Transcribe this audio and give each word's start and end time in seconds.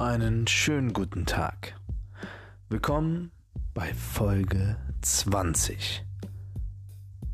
Einen 0.00 0.46
schönen 0.46 0.94
guten 0.94 1.26
Tag. 1.26 1.78
Willkommen 2.70 3.32
bei 3.74 3.92
Folge 3.92 4.78
20. 5.02 6.06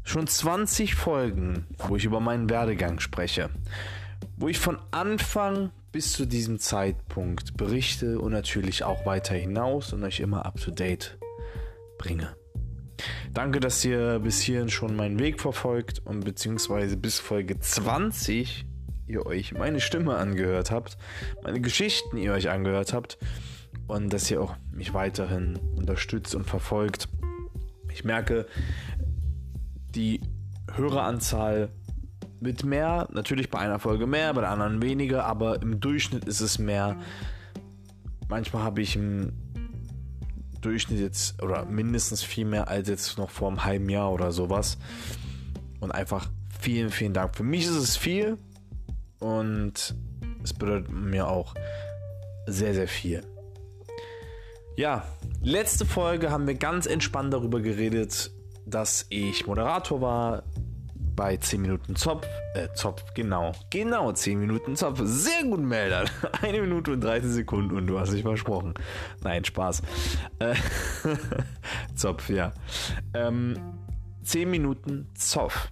Schon 0.03 0.27
20 0.27 0.97
Folgen, 0.97 1.69
wo 1.79 1.95
ich 1.95 2.05
über 2.05 2.19
meinen 2.19 2.51
Werdegang 2.51 2.99
spreche, 2.99 3.51
wo 4.37 4.49
ich 4.49 4.59
von 4.59 4.81
Anfang 4.91 5.71
bis 5.93 6.15
zu 6.15 6.27
diesem 6.27 6.59
Zeitpunkt 6.59 7.57
berichte 7.57 8.19
und 8.19 8.33
natürlich 8.33 8.83
auch 8.83 9.07
weiter 9.07 9.37
hinaus 9.37 9.93
und 9.93 10.03
euch 10.03 10.19
immer 10.19 10.45
up 10.45 10.61
to 10.61 10.73
date 10.73 11.19
bringe. 11.99 12.35
Danke, 13.33 13.61
dass 13.61 13.85
ihr 13.85 14.19
bis 14.19 14.41
hierhin 14.41 14.71
schon 14.71 14.97
meinen 14.97 15.21
Weg 15.21 15.41
verfolgt 15.41 16.01
und 16.05 16.25
beziehungsweise 16.25 16.97
bis 16.97 17.21
Folge 17.21 17.61
20 17.61 18.67
ihr 19.07 19.27
euch 19.27 19.53
meine 19.53 19.81
Stimme 19.81 20.17
angehört 20.17 20.71
habt, 20.71 20.97
meine 21.43 21.61
Geschichten 21.61 22.17
ihr 22.17 22.33
euch 22.33 22.51
angehört 22.51 22.93
habt 22.93 23.19
und 23.87 24.13
dass 24.13 24.31
ihr 24.31 24.41
auch 24.41 24.57
mich 24.73 24.95
weiterhin 24.95 25.59
unterstützt 25.77 26.35
und 26.35 26.45
verfolgt. 26.45 27.09
Ich 27.93 28.05
merke, 28.05 28.47
die 29.95 30.21
Höreranzahl 30.75 31.71
wird 32.41 32.65
mehr, 32.65 33.09
natürlich 33.13 33.51
bei 33.51 33.59
einer 33.59 33.79
Folge 33.79 34.07
mehr, 34.07 34.35
bei 34.35 34.43
der 34.43 34.51
anderen 34.51 34.83
weniger, 34.83 35.25
aber 35.25 35.63
im 35.63 35.81
Durchschnitt 35.81 36.25
ist 36.25 36.41
es 36.41 36.59
mehr. 36.59 36.97
Manchmal 38.29 38.63
habe 38.63 38.83
ich 38.83 38.97
im 38.97 39.33
Durchschnitt 40.61 40.99
jetzt 40.99 41.43
oder 41.43 41.65
mindestens 41.65 42.23
viel 42.23 42.45
mehr 42.45 42.69
als 42.69 42.89
jetzt 42.89 43.19
noch 43.19 43.31
vor 43.31 43.49
einem 43.49 43.65
halben 43.65 43.89
Jahr 43.89 44.13
oder 44.13 44.33
sowas. 44.33 44.79
Und 45.81 45.93
einfach 45.93 46.29
vielen, 46.61 46.91
vielen 46.91 47.13
Dank. 47.13 47.37
Für 47.37 47.45
mich 47.45 47.65
ist 47.65 47.77
es 47.77 47.97
viel, 47.97 48.39
und 49.19 49.95
es 50.43 50.55
bedeutet 50.55 50.91
mir 50.91 51.29
auch 51.29 51.55
sehr, 52.47 52.75
sehr 52.75 52.89
viel. 52.89 53.23
Ja, 54.77 55.07
letzte 55.43 55.87
Folge 55.87 56.31
haben 56.31 56.47
wir 56.47 56.55
ganz 56.55 56.87
entspannt 56.87 57.33
darüber 57.33 57.61
geredet, 57.61 58.31
dass 58.67 59.07
ich 59.09 59.47
Moderator 59.47 60.01
war 60.01 60.43
bei 61.17 61.39
10 61.39 61.63
Minuten 61.63 61.97
Zopf. 61.97 62.27
Äh, 62.55 62.69
Zopf, 62.75 63.03
genau. 63.15 63.53
Genau, 63.71 64.13
10 64.13 64.39
Minuten 64.39 64.77
Zopf. 64.77 65.01
Sehr 65.03 65.45
gut, 65.45 65.61
Melder. 65.61 66.05
Eine 66.43 66.61
Minute 66.61 66.93
und 66.93 67.01
30 67.01 67.31
Sekunden 67.31 67.75
und 67.75 67.87
du 67.87 67.99
hast 67.99 68.13
dich 68.13 68.23
versprochen. 68.23 68.75
Nein, 69.23 69.45
Spaß. 69.45 69.83
Äh, 70.39 70.55
Zopf, 71.95 72.29
ja. 72.29 72.53
Ähm, 73.15 73.57
10 74.23 74.51
Minuten 74.51 75.09
Zopf. 75.15 75.71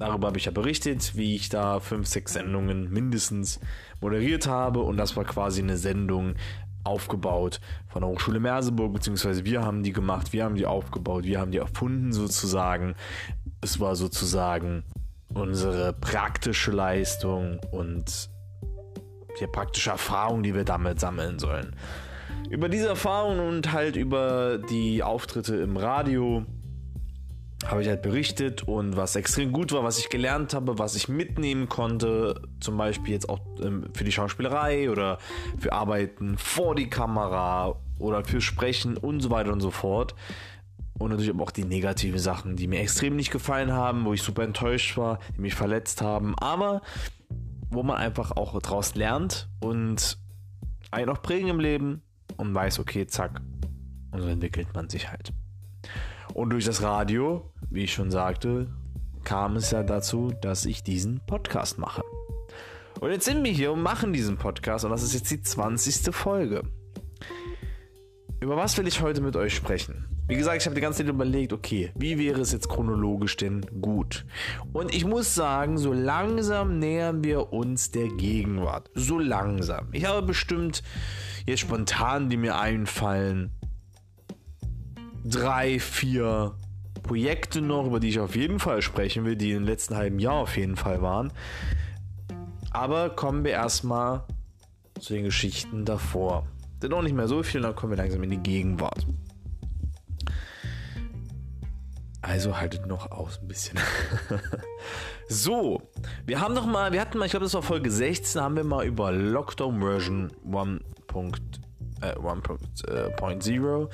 Darüber 0.00 0.28
habe 0.28 0.38
ich 0.38 0.46
ja 0.46 0.50
berichtet, 0.50 1.14
wie 1.14 1.36
ich 1.36 1.50
da 1.50 1.78
fünf, 1.78 2.06
sechs 2.06 2.32
Sendungen 2.32 2.90
mindestens 2.90 3.60
moderiert 4.00 4.46
habe. 4.46 4.80
Und 4.80 4.96
das 4.96 5.14
war 5.14 5.24
quasi 5.24 5.60
eine 5.60 5.76
Sendung 5.76 6.36
aufgebaut 6.84 7.60
von 7.88 8.00
der 8.00 8.10
Hochschule 8.10 8.40
Merseburg, 8.40 8.94
beziehungsweise 8.94 9.44
wir 9.44 9.62
haben 9.62 9.82
die 9.82 9.92
gemacht, 9.92 10.32
wir 10.32 10.44
haben 10.44 10.54
die 10.54 10.64
aufgebaut, 10.64 11.24
wir 11.24 11.38
haben 11.38 11.52
die 11.52 11.58
erfunden 11.58 12.14
sozusagen. 12.14 12.94
Es 13.60 13.78
war 13.78 13.94
sozusagen 13.94 14.84
unsere 15.34 15.92
praktische 15.92 16.70
Leistung 16.70 17.60
und 17.70 18.30
die 19.38 19.46
praktische 19.46 19.90
Erfahrung, 19.90 20.42
die 20.42 20.54
wir 20.54 20.64
damit 20.64 20.98
sammeln 20.98 21.38
sollen. 21.38 21.76
Über 22.48 22.70
diese 22.70 22.88
Erfahrung 22.88 23.38
und 23.46 23.70
halt 23.74 23.96
über 23.96 24.56
die 24.56 25.02
Auftritte 25.02 25.56
im 25.56 25.76
Radio 25.76 26.46
habe 27.66 27.82
ich 27.82 27.88
halt 27.88 28.02
berichtet 28.02 28.62
und 28.62 28.96
was 28.96 29.16
extrem 29.16 29.52
gut 29.52 29.72
war, 29.72 29.84
was 29.84 29.98
ich 29.98 30.08
gelernt 30.08 30.54
habe, 30.54 30.78
was 30.78 30.96
ich 30.96 31.08
mitnehmen 31.08 31.68
konnte, 31.68 32.40
zum 32.60 32.76
Beispiel 32.76 33.12
jetzt 33.12 33.28
auch 33.28 33.40
ähm, 33.62 33.84
für 33.94 34.04
die 34.04 34.12
Schauspielerei 34.12 34.90
oder 34.90 35.18
für 35.58 35.72
Arbeiten 35.72 36.38
vor 36.38 36.74
die 36.74 36.88
Kamera 36.88 37.76
oder 37.98 38.24
für 38.24 38.40
Sprechen 38.40 38.96
und 38.96 39.20
so 39.20 39.30
weiter 39.30 39.52
und 39.52 39.60
so 39.60 39.70
fort. 39.70 40.14
Und 40.98 41.10
natürlich 41.10 41.38
auch 41.38 41.50
die 41.50 41.64
negativen 41.64 42.18
Sachen, 42.18 42.56
die 42.56 42.66
mir 42.66 42.80
extrem 42.80 43.16
nicht 43.16 43.30
gefallen 43.30 43.72
haben, 43.72 44.04
wo 44.04 44.12
ich 44.12 44.22
super 44.22 44.42
enttäuscht 44.42 44.96
war, 44.96 45.18
die 45.36 45.40
mich 45.40 45.54
verletzt 45.54 46.02
haben, 46.02 46.34
aber 46.38 46.82
wo 47.70 47.82
man 47.82 47.96
einfach 47.96 48.32
auch 48.32 48.60
draus 48.60 48.94
lernt 48.94 49.48
und 49.60 50.18
einen 50.90 51.08
auch 51.08 51.22
prägen 51.22 51.48
im 51.48 51.60
Leben 51.60 52.02
und 52.36 52.54
weiß, 52.54 52.80
okay, 52.80 53.06
zack. 53.06 53.40
Und 54.10 54.22
so 54.22 54.28
entwickelt 54.28 54.68
man 54.74 54.88
sich 54.88 55.10
halt. 55.10 55.32
Und 56.40 56.48
durch 56.48 56.64
das 56.64 56.80
Radio, 56.80 57.52
wie 57.68 57.84
ich 57.84 57.92
schon 57.92 58.10
sagte, 58.10 58.66
kam 59.24 59.56
es 59.56 59.72
ja 59.72 59.82
dazu, 59.82 60.32
dass 60.40 60.64
ich 60.64 60.82
diesen 60.82 61.20
Podcast 61.26 61.76
mache. 61.76 62.00
Und 62.98 63.10
jetzt 63.10 63.26
sind 63.26 63.44
wir 63.44 63.52
hier 63.52 63.72
und 63.72 63.82
machen 63.82 64.14
diesen 64.14 64.38
Podcast 64.38 64.86
und 64.86 64.90
das 64.90 65.02
ist 65.02 65.12
jetzt 65.12 65.30
die 65.30 65.42
20. 65.42 66.14
Folge. 66.14 66.62
Über 68.40 68.56
was 68.56 68.78
will 68.78 68.88
ich 68.88 69.02
heute 69.02 69.20
mit 69.20 69.36
euch 69.36 69.54
sprechen? 69.54 70.06
Wie 70.28 70.36
gesagt, 70.36 70.62
ich 70.62 70.64
habe 70.64 70.74
die 70.74 70.80
ganze 70.80 71.04
Zeit 71.04 71.12
überlegt, 71.12 71.52
okay, 71.52 71.92
wie 71.94 72.18
wäre 72.18 72.40
es 72.40 72.52
jetzt 72.52 72.70
chronologisch 72.70 73.36
denn 73.36 73.60
gut? 73.82 74.24
Und 74.72 74.94
ich 74.94 75.04
muss 75.04 75.34
sagen, 75.34 75.76
so 75.76 75.92
langsam 75.92 76.78
nähern 76.78 77.22
wir 77.22 77.52
uns 77.52 77.90
der 77.90 78.08
Gegenwart. 78.08 78.90
So 78.94 79.18
langsam. 79.18 79.88
Ich 79.92 80.06
habe 80.06 80.22
bestimmt 80.22 80.82
jetzt 81.44 81.60
spontan, 81.60 82.30
die 82.30 82.38
mir 82.38 82.58
einfallen, 82.58 83.50
drei, 85.24 85.78
vier 85.78 86.54
Projekte 87.02 87.60
noch, 87.60 87.86
über 87.86 88.00
die 88.00 88.08
ich 88.08 88.20
auf 88.20 88.36
jeden 88.36 88.58
Fall 88.58 88.82
sprechen 88.82 89.24
will, 89.24 89.36
die 89.36 89.52
im 89.52 89.64
letzten 89.64 89.96
halben 89.96 90.18
Jahr 90.18 90.34
auf 90.34 90.56
jeden 90.56 90.76
Fall 90.76 91.02
waren. 91.02 91.32
Aber 92.70 93.10
kommen 93.10 93.44
wir 93.44 93.52
erstmal 93.52 94.24
zu 95.00 95.14
den 95.14 95.24
Geschichten 95.24 95.84
davor. 95.84 96.46
Denn 96.82 96.92
auch 96.92 97.02
nicht 97.02 97.14
mehr 97.14 97.28
so 97.28 97.42
viel, 97.42 97.60
dann 97.62 97.74
kommen 97.74 97.92
wir 97.92 97.96
langsam 97.96 98.22
in 98.22 98.30
die 98.30 98.38
Gegenwart. 98.38 99.06
Also 102.22 102.58
haltet 102.58 102.86
noch 102.86 103.10
aus 103.10 103.40
ein 103.40 103.48
bisschen. 103.48 103.78
so, 105.28 105.82
wir 106.26 106.40
haben 106.40 106.54
noch 106.54 106.66
mal, 106.66 106.92
wir 106.92 107.00
hatten 107.00 107.18
mal, 107.18 107.24
ich 107.24 107.32
glaube, 107.32 107.44
das 107.44 107.54
war 107.54 107.62
Folge 107.62 107.90
16, 107.90 108.40
haben 108.40 108.56
wir 108.56 108.64
mal 108.64 108.86
über 108.86 109.10
Lockdown 109.10 109.80
Version 109.80 110.30
1.0 110.46 110.80
äh, 112.02 112.14
1.0 112.14 113.88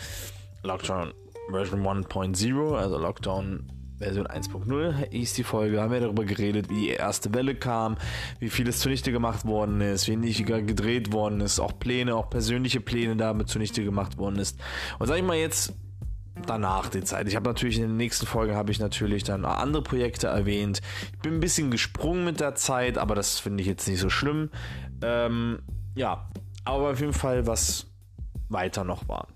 Lockdown 0.66 1.12
Version 1.50 1.86
1.0, 1.86 2.76
also 2.76 2.98
Lockdown 2.98 3.70
Version 3.98 4.26
1.0 4.26 5.10
hieß 5.10 5.34
die 5.34 5.44
Folge, 5.44 5.80
haben 5.80 5.92
wir 5.92 6.00
darüber 6.00 6.24
geredet, 6.24 6.68
wie 6.68 6.80
die 6.80 6.90
erste 6.90 7.32
Welle 7.32 7.54
kam, 7.54 7.96
wie 8.40 8.50
vieles 8.50 8.80
zunichte 8.80 9.10
gemacht 9.10 9.46
worden 9.46 9.80
ist, 9.80 10.06
wie 10.08 10.16
nicht 10.16 10.44
gedreht 10.44 11.12
worden 11.12 11.40
ist, 11.40 11.60
auch 11.60 11.78
Pläne, 11.78 12.14
auch 12.14 12.28
persönliche 12.28 12.80
Pläne 12.80 13.16
damit 13.16 13.48
zunichte 13.48 13.82
gemacht 13.84 14.18
worden 14.18 14.36
ist. 14.36 14.58
Und 14.98 15.06
sag 15.06 15.16
ich 15.16 15.22
mal 15.22 15.36
jetzt 15.36 15.72
danach 16.46 16.90
die 16.90 17.02
Zeit. 17.02 17.26
Ich 17.28 17.36
habe 17.36 17.48
natürlich 17.48 17.76
in 17.76 17.84
der 17.84 17.92
nächsten 17.92 18.26
Folge 18.26 18.54
habe 18.54 18.70
ich 18.70 18.78
natürlich 18.78 19.24
dann 19.24 19.46
andere 19.46 19.82
Projekte 19.82 20.26
erwähnt. 20.26 20.82
Ich 21.14 21.18
bin 21.20 21.34
ein 21.34 21.40
bisschen 21.40 21.70
gesprungen 21.70 22.26
mit 22.26 22.40
der 22.40 22.54
Zeit, 22.54 22.98
aber 22.98 23.14
das 23.14 23.38
finde 23.38 23.62
ich 23.62 23.66
jetzt 23.66 23.88
nicht 23.88 24.00
so 24.00 24.10
schlimm. 24.10 24.50
Ähm, 25.02 25.60
ja, 25.94 26.28
aber 26.64 26.90
auf 26.90 27.00
jeden 27.00 27.14
Fall 27.14 27.46
was 27.46 27.86
weiter 28.50 28.84
noch 28.84 29.08
war 29.08 29.28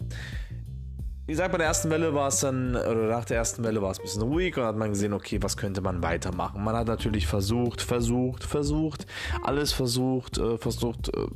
wie 1.30 1.34
gesagt, 1.34 1.52
bei 1.52 1.58
der 1.58 1.68
ersten 1.68 1.90
Welle 1.90 2.12
war 2.12 2.26
es 2.26 2.40
dann, 2.40 2.74
oder 2.74 3.06
nach 3.06 3.24
der 3.24 3.36
ersten 3.36 3.62
Welle 3.62 3.80
war 3.80 3.92
es 3.92 4.00
ein 4.00 4.02
bisschen 4.02 4.22
ruhig 4.22 4.56
und 4.56 4.64
hat 4.64 4.76
man 4.76 4.90
gesehen, 4.90 5.12
okay, 5.12 5.40
was 5.40 5.56
könnte 5.56 5.80
man 5.80 6.02
weitermachen. 6.02 6.64
Man 6.64 6.74
hat 6.74 6.88
natürlich 6.88 7.28
versucht, 7.28 7.82
versucht, 7.82 8.42
versucht, 8.42 9.06
alles 9.44 9.72
versucht, 9.72 10.38
äh, 10.38 10.58
versucht, 10.58 11.14
äh, 11.14 11.26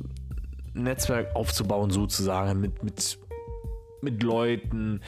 Netzwerk 0.73 1.33
aufzubauen, 1.33 1.91
sozusagen, 1.91 2.59
mit, 2.59 2.83
mit, 2.83 3.17
mit 4.01 4.21
Leuten, 4.21 4.99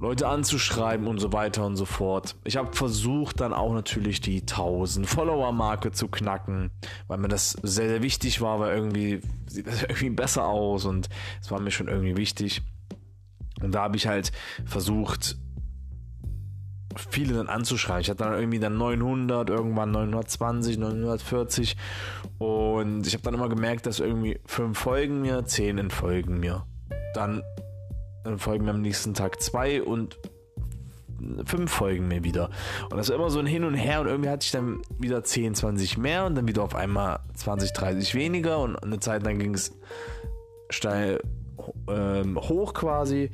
Leute 0.00 0.28
anzuschreiben 0.28 1.06
und 1.06 1.18
so 1.18 1.32
weiter 1.32 1.64
und 1.64 1.76
so 1.76 1.86
fort. 1.86 2.36
Ich 2.44 2.58
habe 2.58 2.76
versucht, 2.76 3.40
dann 3.40 3.54
auch 3.54 3.72
natürlich 3.72 4.20
die 4.20 4.42
1000 4.42 5.06
Follower-Marke 5.06 5.92
zu 5.92 6.08
knacken, 6.08 6.72
weil 7.06 7.16
mir 7.16 7.28
das 7.28 7.52
sehr, 7.62 7.88
sehr 7.88 8.02
wichtig 8.02 8.42
war, 8.42 8.60
weil 8.60 8.76
irgendwie 8.76 9.22
sieht 9.46 9.66
das 9.66 9.82
irgendwie 9.88 10.10
besser 10.10 10.46
aus 10.46 10.84
und 10.84 11.08
es 11.40 11.50
war 11.50 11.58
mir 11.58 11.70
schon 11.70 11.88
irgendwie 11.88 12.18
wichtig. 12.18 12.60
Und 13.62 13.74
da 13.74 13.82
habe 13.82 13.96
ich 13.96 14.06
halt 14.06 14.32
versucht, 14.64 15.36
viele 17.10 17.34
dann 17.34 17.48
anzuschreiben. 17.48 18.00
Ich 18.00 18.10
hatte 18.10 18.24
dann 18.24 18.34
irgendwie 18.34 18.58
dann 18.58 18.76
900, 18.76 19.50
irgendwann 19.50 19.90
920, 19.90 20.78
940 20.78 21.76
und 22.38 23.06
ich 23.06 23.14
habe 23.14 23.22
dann 23.22 23.34
immer 23.34 23.48
gemerkt, 23.48 23.86
dass 23.86 24.00
irgendwie 24.00 24.40
fünf 24.46 24.78
folgen 24.78 25.20
mir, 25.20 25.44
zehn 25.44 25.78
entfolgen 25.78 26.40
mir. 26.40 26.64
Dann, 27.14 27.42
dann 28.24 28.38
folgen 28.38 28.64
mir 28.64 28.72
am 28.72 28.82
nächsten 28.82 29.14
Tag 29.14 29.40
zwei 29.40 29.82
und 29.82 30.18
fünf 31.46 31.70
folgen 31.72 32.08
mir 32.08 32.22
wieder. 32.24 32.50
Und 32.90 32.96
das 32.96 33.08
war 33.08 33.16
immer 33.16 33.30
so 33.30 33.40
ein 33.40 33.46
Hin 33.46 33.64
und 33.64 33.74
Her 33.74 34.00
und 34.00 34.06
irgendwie 34.06 34.30
hatte 34.30 34.44
ich 34.44 34.52
dann 34.52 34.82
wieder 34.98 35.24
10, 35.24 35.54
20 35.54 35.98
mehr 35.98 36.24
und 36.24 36.34
dann 36.34 36.46
wieder 36.46 36.62
auf 36.62 36.74
einmal 36.74 37.20
20, 37.34 37.72
30 37.72 38.14
weniger 38.14 38.60
und 38.60 38.76
eine 38.76 39.00
Zeit 39.00 39.24
lang 39.24 39.38
ging 39.38 39.54
es 39.54 39.72
steil 40.70 41.20
ähm, 41.88 42.38
hoch 42.38 42.74
quasi. 42.74 43.30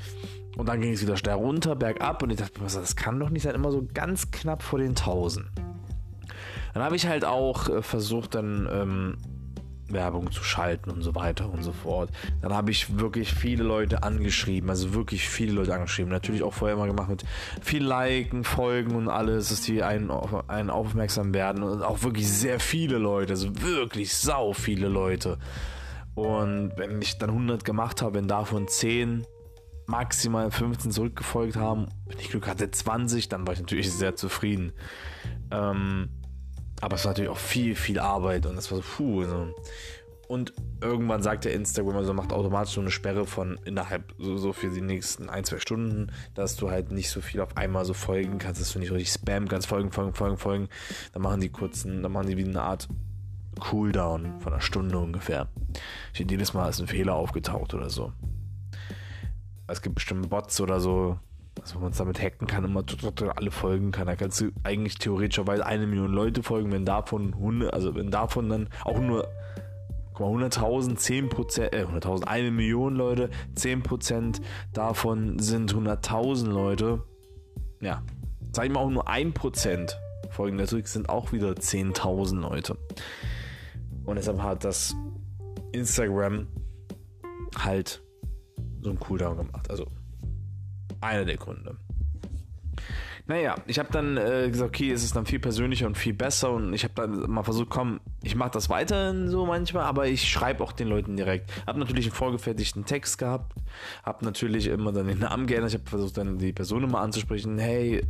Und 0.56 0.68
dann 0.68 0.80
ging 0.80 0.92
es 0.92 1.02
wieder 1.02 1.16
steil 1.16 1.34
runter, 1.34 1.74
bergab. 1.74 2.22
Und 2.22 2.30
ich 2.30 2.38
dachte, 2.38 2.60
das 2.60 2.96
kann 2.96 3.18
doch 3.18 3.30
nicht 3.30 3.42
sein, 3.42 3.54
immer 3.54 3.72
so 3.72 3.86
ganz 3.92 4.30
knapp 4.30 4.62
vor 4.62 4.78
den 4.78 4.90
1000. 4.90 5.46
Dann 6.74 6.82
habe 6.82 6.96
ich 6.96 7.06
halt 7.06 7.24
auch 7.24 7.68
äh, 7.68 7.82
versucht, 7.82 8.34
dann 8.34 8.68
ähm, 8.70 9.16
Werbung 9.88 10.30
zu 10.30 10.42
schalten 10.42 10.90
und 10.90 11.02
so 11.02 11.14
weiter 11.14 11.50
und 11.50 11.62
so 11.62 11.72
fort. 11.72 12.10
Dann 12.42 12.52
habe 12.52 12.70
ich 12.70 12.98
wirklich 12.98 13.32
viele 13.32 13.64
Leute 13.64 14.02
angeschrieben, 14.02 14.70
also 14.70 14.94
wirklich 14.94 15.28
viele 15.28 15.52
Leute 15.52 15.74
angeschrieben. 15.74 16.10
Natürlich 16.10 16.42
auch 16.42 16.52
vorher 16.52 16.76
mal 16.76 16.86
gemacht 16.86 17.08
mit 17.08 17.24
viel 17.62 17.84
Liken, 17.84 18.44
Folgen 18.44 18.94
und 18.94 19.08
alles, 19.08 19.50
dass 19.50 19.60
die 19.60 19.82
einen, 19.82 20.10
einen 20.48 20.70
aufmerksam 20.70 21.34
werden 21.34 21.62
und 21.62 21.82
auch 21.82 22.02
wirklich 22.02 22.30
sehr 22.30 22.60
viele 22.60 22.98
Leute, 22.98 23.32
also 23.32 23.50
wirklich 23.62 24.14
sau 24.14 24.52
viele 24.52 24.88
Leute. 24.88 25.38
Und 26.14 26.72
wenn 26.76 27.02
ich 27.02 27.18
dann 27.18 27.30
100 27.30 27.64
gemacht 27.64 28.02
habe, 28.02 28.14
wenn 28.14 28.28
davon 28.28 28.68
10 28.68 29.26
maximal 29.86 30.50
15 30.50 30.92
zurückgefolgt 30.92 31.56
haben, 31.56 31.88
wenn 32.06 32.18
ich 32.18 32.30
Glück 32.30 32.46
hatte 32.46 32.70
20, 32.70 33.28
dann 33.28 33.46
war 33.46 33.54
ich 33.54 33.60
natürlich 33.60 33.92
sehr 33.92 34.16
zufrieden. 34.16 34.72
Ähm, 35.50 36.08
aber 36.80 36.96
es 36.96 37.04
war 37.04 37.12
natürlich 37.12 37.30
auch 37.30 37.38
viel, 37.38 37.74
viel 37.74 37.98
Arbeit 37.98 38.46
und 38.46 38.56
das 38.56 38.70
war 38.70 38.78
so, 38.78 38.84
puh. 38.96 39.24
So. 39.24 39.54
Und 40.28 40.52
irgendwann 40.80 41.22
sagt 41.22 41.44
der 41.44 41.52
Instagram, 41.52 41.96
also 41.96 42.14
macht 42.14 42.32
automatisch 42.32 42.74
so 42.74 42.80
eine 42.80 42.90
Sperre 42.90 43.26
von 43.26 43.58
innerhalb 43.64 44.14
so, 44.18 44.36
so 44.36 44.52
für 44.52 44.70
die 44.70 44.80
nächsten 44.80 45.28
ein, 45.28 45.44
zwei 45.44 45.58
Stunden, 45.58 46.12
dass 46.34 46.56
du 46.56 46.70
halt 46.70 46.92
nicht 46.92 47.10
so 47.10 47.20
viel 47.20 47.40
auf 47.40 47.56
einmal 47.56 47.84
so 47.84 47.94
folgen 47.94 48.38
kannst, 48.38 48.60
dass 48.60 48.72
du 48.72 48.78
nicht 48.78 48.92
richtig 48.92 49.12
spam 49.12 49.48
kannst, 49.48 49.68
folgen, 49.68 49.92
folgen, 49.92 50.14
folgen, 50.14 50.38
folgen. 50.38 50.68
Dann 51.12 51.22
machen 51.22 51.40
die 51.40 51.50
kurzen, 51.50 52.02
dann 52.02 52.12
machen 52.12 52.28
die 52.28 52.36
wie 52.36 52.44
eine 52.44 52.62
Art 52.62 52.88
Cooldown 53.60 54.40
von 54.40 54.52
einer 54.52 54.62
Stunde 54.62 54.98
ungefähr. 54.98 55.48
Steht 56.12 56.30
jedes 56.30 56.54
Mal 56.54 56.68
ist 56.68 56.80
ein 56.80 56.86
Fehler 56.86 57.14
aufgetaucht 57.14 57.74
oder 57.74 57.90
so. 57.90 58.12
Es 59.66 59.82
gibt 59.82 59.94
bestimmt 59.94 60.28
Bots 60.28 60.60
oder 60.60 60.80
so, 60.80 61.18
also 61.60 61.78
man 61.78 61.92
es 61.92 61.98
damit 61.98 62.20
hacken 62.20 62.46
kann, 62.46 62.64
immer 62.64 62.84
alle 63.36 63.50
folgen 63.50 63.92
kann. 63.92 64.06
Da 64.06 64.16
kannst 64.16 64.40
du 64.40 64.50
eigentlich 64.62 64.96
theoretischerweise 64.96 65.64
eine 65.64 65.86
Million 65.86 66.12
Leute 66.12 66.42
folgen, 66.42 66.70
wenn 66.72 66.84
davon 66.84 67.36
Hunde, 67.38 67.72
also 67.72 67.94
wenn 67.94 68.10
davon 68.10 68.48
dann 68.48 68.68
auch 68.84 68.98
nur 68.98 69.28
100.000, 70.14 70.98
10%, 70.98 71.72
äh, 71.72 71.86
100.000, 71.86 72.24
eine 72.24 72.50
Million 72.50 72.94
Leute, 72.94 73.30
10% 73.56 74.40
davon 74.72 75.38
sind 75.38 75.74
100.000 75.74 76.46
Leute. 76.50 77.02
Ja, 77.80 78.02
sag 78.52 78.66
ich 78.66 78.72
mal 78.72 78.80
auch 78.80 78.90
nur 78.90 79.08
1% 79.08 79.94
folgen 80.34 80.56
natürlich 80.56 80.88
sind 80.88 81.08
auch 81.08 81.32
wieder 81.32 81.52
10.000 81.52 82.40
Leute. 82.40 82.76
Und 84.04 84.16
deshalb 84.16 84.42
hat 84.42 84.64
das 84.64 84.94
Instagram 85.72 86.46
halt 87.56 88.02
so 88.80 88.90
einen 88.90 89.00
Cooldown 89.00 89.36
gemacht. 89.36 89.70
Also 89.70 89.86
einer 91.00 91.24
der 91.24 91.36
Gründe. 91.36 91.76
Naja, 93.26 93.54
ich 93.66 93.78
habe 93.78 93.88
dann 93.90 94.18
äh, 94.18 94.50
gesagt, 94.50 94.68
okay, 94.68 94.90
es 94.90 95.02
ist 95.02 95.16
dann 95.16 95.24
viel 95.24 95.38
persönlicher 95.38 95.86
und 95.86 95.96
viel 95.96 96.12
besser 96.12 96.50
und 96.50 96.74
ich 96.74 96.84
habe 96.84 96.92
dann 96.94 97.30
mal 97.30 97.42
versucht, 97.42 97.70
komm, 97.70 98.00
ich 98.22 98.36
mache 98.36 98.50
das 98.50 98.68
weiterhin 98.68 99.30
so 99.30 99.46
manchmal, 99.46 99.84
aber 99.84 100.06
ich 100.06 100.28
schreibe 100.28 100.62
auch 100.62 100.72
den 100.72 100.88
Leuten 100.88 101.16
direkt. 101.16 101.50
Habe 101.66 101.78
natürlich 101.78 102.04
einen 102.04 102.14
vorgefertigten 102.14 102.84
Text 102.84 103.16
gehabt, 103.16 103.56
habe 104.02 104.26
natürlich 104.26 104.66
immer 104.66 104.92
dann 104.92 105.06
den 105.06 105.20
Namen 105.20 105.46
geändert, 105.46 105.70
ich 105.70 105.80
habe 105.80 105.88
versucht 105.88 106.18
dann 106.18 106.36
die 106.36 106.52
Person 106.52 106.84
immer 106.84 107.00
anzusprechen, 107.00 107.56
hey, 107.58 108.06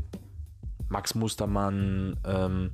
Max 0.88 1.14
Mustermann, 1.14 2.18
ähm, 2.26 2.70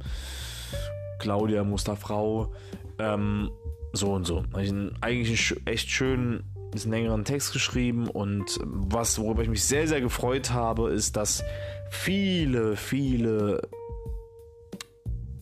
Claudia 1.19 1.63
Musterfrau, 1.63 2.55
ähm, 3.01 3.51
so 3.93 4.13
und 4.13 4.25
so. 4.25 4.45
Habe 4.53 4.63
ich 4.63 4.71
einen, 4.71 4.97
eigentlich 5.01 5.53
einen 5.53 5.67
echt 5.67 5.91
schönen 5.91 6.45
bisschen 6.71 6.93
längeren 6.93 7.25
Text 7.25 7.53
geschrieben 7.53 8.09
und 8.09 8.59
was, 8.63 9.19
worüber 9.19 9.43
ich 9.43 9.49
mich 9.49 9.65
sehr, 9.65 9.89
sehr 9.89 10.01
gefreut 10.01 10.53
habe, 10.53 10.91
ist, 10.91 11.17
dass 11.17 11.43
viele, 11.91 12.77
viele 12.77 13.61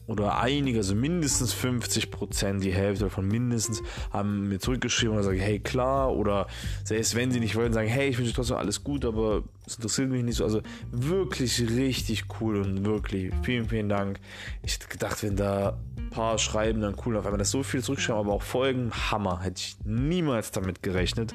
oder 0.09 0.41
einige, 0.41 0.79
also 0.79 0.95
mindestens 0.95 1.53
50 1.53 2.11
Prozent, 2.11 2.65
die 2.65 2.73
Hälfte 2.73 3.05
davon 3.05 3.29
mindestens, 3.29 3.83
haben 4.11 4.49
mir 4.49 4.59
zurückgeschrieben 4.59 5.15
und 5.15 5.19
gesagt, 5.19 5.39
hey 5.39 5.61
klar, 5.61 6.17
oder 6.17 6.47
selbst 6.83 7.15
wenn 7.15 7.31
sie 7.31 7.41
nicht 7.41 7.57
wollen, 7.57 7.75
sagen, 7.75 7.89
hey, 7.89 8.09
ich 8.09 8.19
wünsche 8.19 8.33
trotzdem 8.33 8.57
alles 8.57 8.83
gut, 8.83 9.05
aber 9.05 9.45
es 9.67 9.77
interessiert 9.77 10.09
mich 10.09 10.25
nicht 10.25 10.37
so. 10.37 10.45
Also 10.45 10.63
wirklich 10.91 11.61
richtig 11.61 12.25
cool 12.41 12.57
und 12.57 12.87
wirklich 12.87 13.33
vielen, 13.43 13.69
vielen 13.69 13.91
Dank. 13.91 14.19
Ich 14.63 14.75
hätte 14.75 14.89
gedacht, 14.89 15.23
wenn 15.23 15.37
da 15.37 15.77
ein 15.99 16.09
paar 16.09 16.39
schreiben, 16.39 16.81
dann 16.81 16.97
cool, 17.05 17.19
auf 17.19 17.27
einmal 17.27 17.39
das 17.39 17.51
so 17.51 17.63
viel 17.63 17.83
zurückschreiben, 17.83 18.21
aber 18.21 18.33
auch 18.33 18.43
Folgen, 18.43 18.91
Hammer, 19.11 19.43
hätte 19.43 19.61
ich 19.61 19.77
niemals 19.85 20.53
damit 20.53 20.83
gerechnet. 20.83 21.35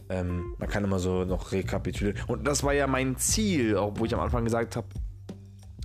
ähm, 0.10 0.56
man 0.60 0.70
kann 0.70 0.84
immer 0.84 1.00
so 1.00 1.26
noch 1.26 1.52
rekapitulieren. 1.52 2.22
Und 2.28 2.46
das 2.46 2.64
war 2.64 2.74
ja 2.74 2.86
mein 2.86 3.18
Ziel, 3.18 3.78
auch 3.78 3.94
wo 3.98 4.06
ich 4.06 4.14
am 4.14 4.20
Anfang 4.20 4.44
gesagt 4.44 4.76
habe, 4.76 4.88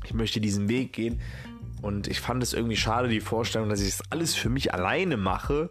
ich 0.04 0.12
möchte 0.12 0.40
diesen 0.40 0.68
Weg 0.68 0.92
gehen. 0.92 1.20
Und 1.80 2.08
ich 2.08 2.20
fand 2.20 2.42
es 2.42 2.52
irgendwie 2.52 2.76
schade, 2.76 3.08
die 3.08 3.20
Vorstellung, 3.20 3.68
dass 3.68 3.80
ich 3.80 3.96
das 3.96 4.10
alles 4.10 4.34
für 4.34 4.48
mich 4.48 4.74
alleine 4.74 5.16
mache. 5.16 5.70